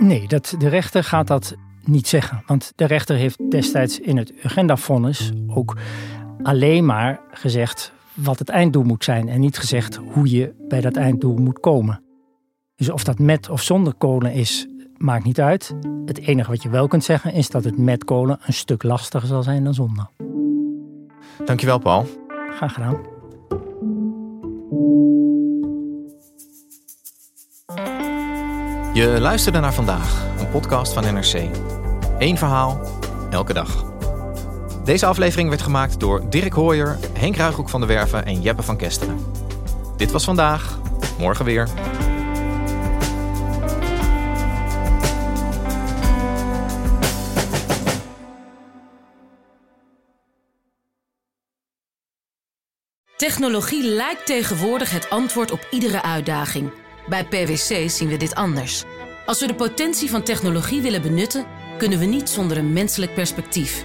Nee, 0.00 0.28
dat, 0.28 0.54
de 0.58 0.68
rechter 0.68 1.04
gaat 1.04 1.26
dat 1.26 1.54
niet 1.84 2.08
zeggen. 2.08 2.42
Want 2.46 2.72
de 2.76 2.84
rechter 2.84 3.16
heeft 3.16 3.50
destijds 3.50 4.00
in 4.00 4.16
het 4.16 4.32
Urgenda-vonnis 4.44 5.32
ook 5.48 5.76
alleen 6.42 6.84
maar 6.84 7.20
gezegd 7.32 7.92
wat 8.16 8.38
het 8.38 8.48
einddoel 8.48 8.82
moet 8.82 9.04
zijn. 9.04 9.28
En 9.28 9.40
niet 9.40 9.58
gezegd 9.58 9.96
hoe 9.96 10.30
je 10.30 10.54
bij 10.68 10.80
dat 10.80 10.96
einddoel 10.96 11.36
moet 11.36 11.60
komen. 11.60 12.02
Dus 12.76 12.90
of 12.90 13.04
dat 13.04 13.18
met 13.18 13.50
of 13.50 13.62
zonder 13.62 13.94
kolen 13.94 14.32
is, 14.32 14.66
maakt 14.96 15.24
niet 15.24 15.40
uit. 15.40 15.74
Het 16.04 16.18
enige 16.18 16.50
wat 16.50 16.62
je 16.62 16.68
wel 16.68 16.88
kunt 16.88 17.04
zeggen 17.04 17.32
is 17.32 17.50
dat 17.50 17.64
het 17.64 17.78
met 17.78 18.04
kolen 18.04 18.38
een 18.46 18.52
stuk 18.52 18.82
lastiger 18.82 19.28
zal 19.28 19.42
zijn 19.42 19.64
dan 19.64 19.74
zonder. 19.74 20.08
Dankjewel, 21.44 21.78
Paul. 21.78 22.06
Graag 22.50 22.72
gedaan. 22.72 23.14
Je 28.92 29.16
luisterde 29.20 29.60
naar 29.60 29.74
vandaag, 29.74 30.40
een 30.40 30.50
podcast 30.50 30.92
van 30.92 31.14
NRC. 31.14 31.48
Eén 32.18 32.38
verhaal, 32.38 32.80
elke 33.30 33.52
dag. 33.52 33.95
Deze 34.86 35.06
aflevering 35.06 35.48
werd 35.48 35.62
gemaakt 35.62 36.00
door 36.00 36.30
Dirk 36.30 36.52
Hooyer, 36.52 36.98
Henk 37.18 37.36
Ruigrok 37.36 37.68
van 37.68 37.80
der 37.80 37.88
Werven 37.88 38.24
en 38.24 38.40
Jeppe 38.40 38.62
van 38.62 38.76
Kesteren. 38.76 39.18
Dit 39.96 40.10
was 40.10 40.24
vandaag, 40.24 40.78
morgen 41.18 41.44
weer. 41.44 41.68
Technologie 53.16 53.82
lijkt 53.82 54.26
tegenwoordig 54.26 54.90
het 54.90 55.10
antwoord 55.10 55.50
op 55.50 55.66
iedere 55.70 56.02
uitdaging. 56.02 56.72
Bij 57.08 57.24
PwC 57.24 57.90
zien 57.90 58.08
we 58.08 58.16
dit 58.16 58.34
anders. 58.34 58.84
Als 59.26 59.40
we 59.40 59.46
de 59.46 59.54
potentie 59.54 60.10
van 60.10 60.22
technologie 60.22 60.80
willen 60.80 61.02
benutten, 61.02 61.46
kunnen 61.78 61.98
we 61.98 62.04
niet 62.04 62.28
zonder 62.28 62.56
een 62.56 62.72
menselijk 62.72 63.14
perspectief. 63.14 63.84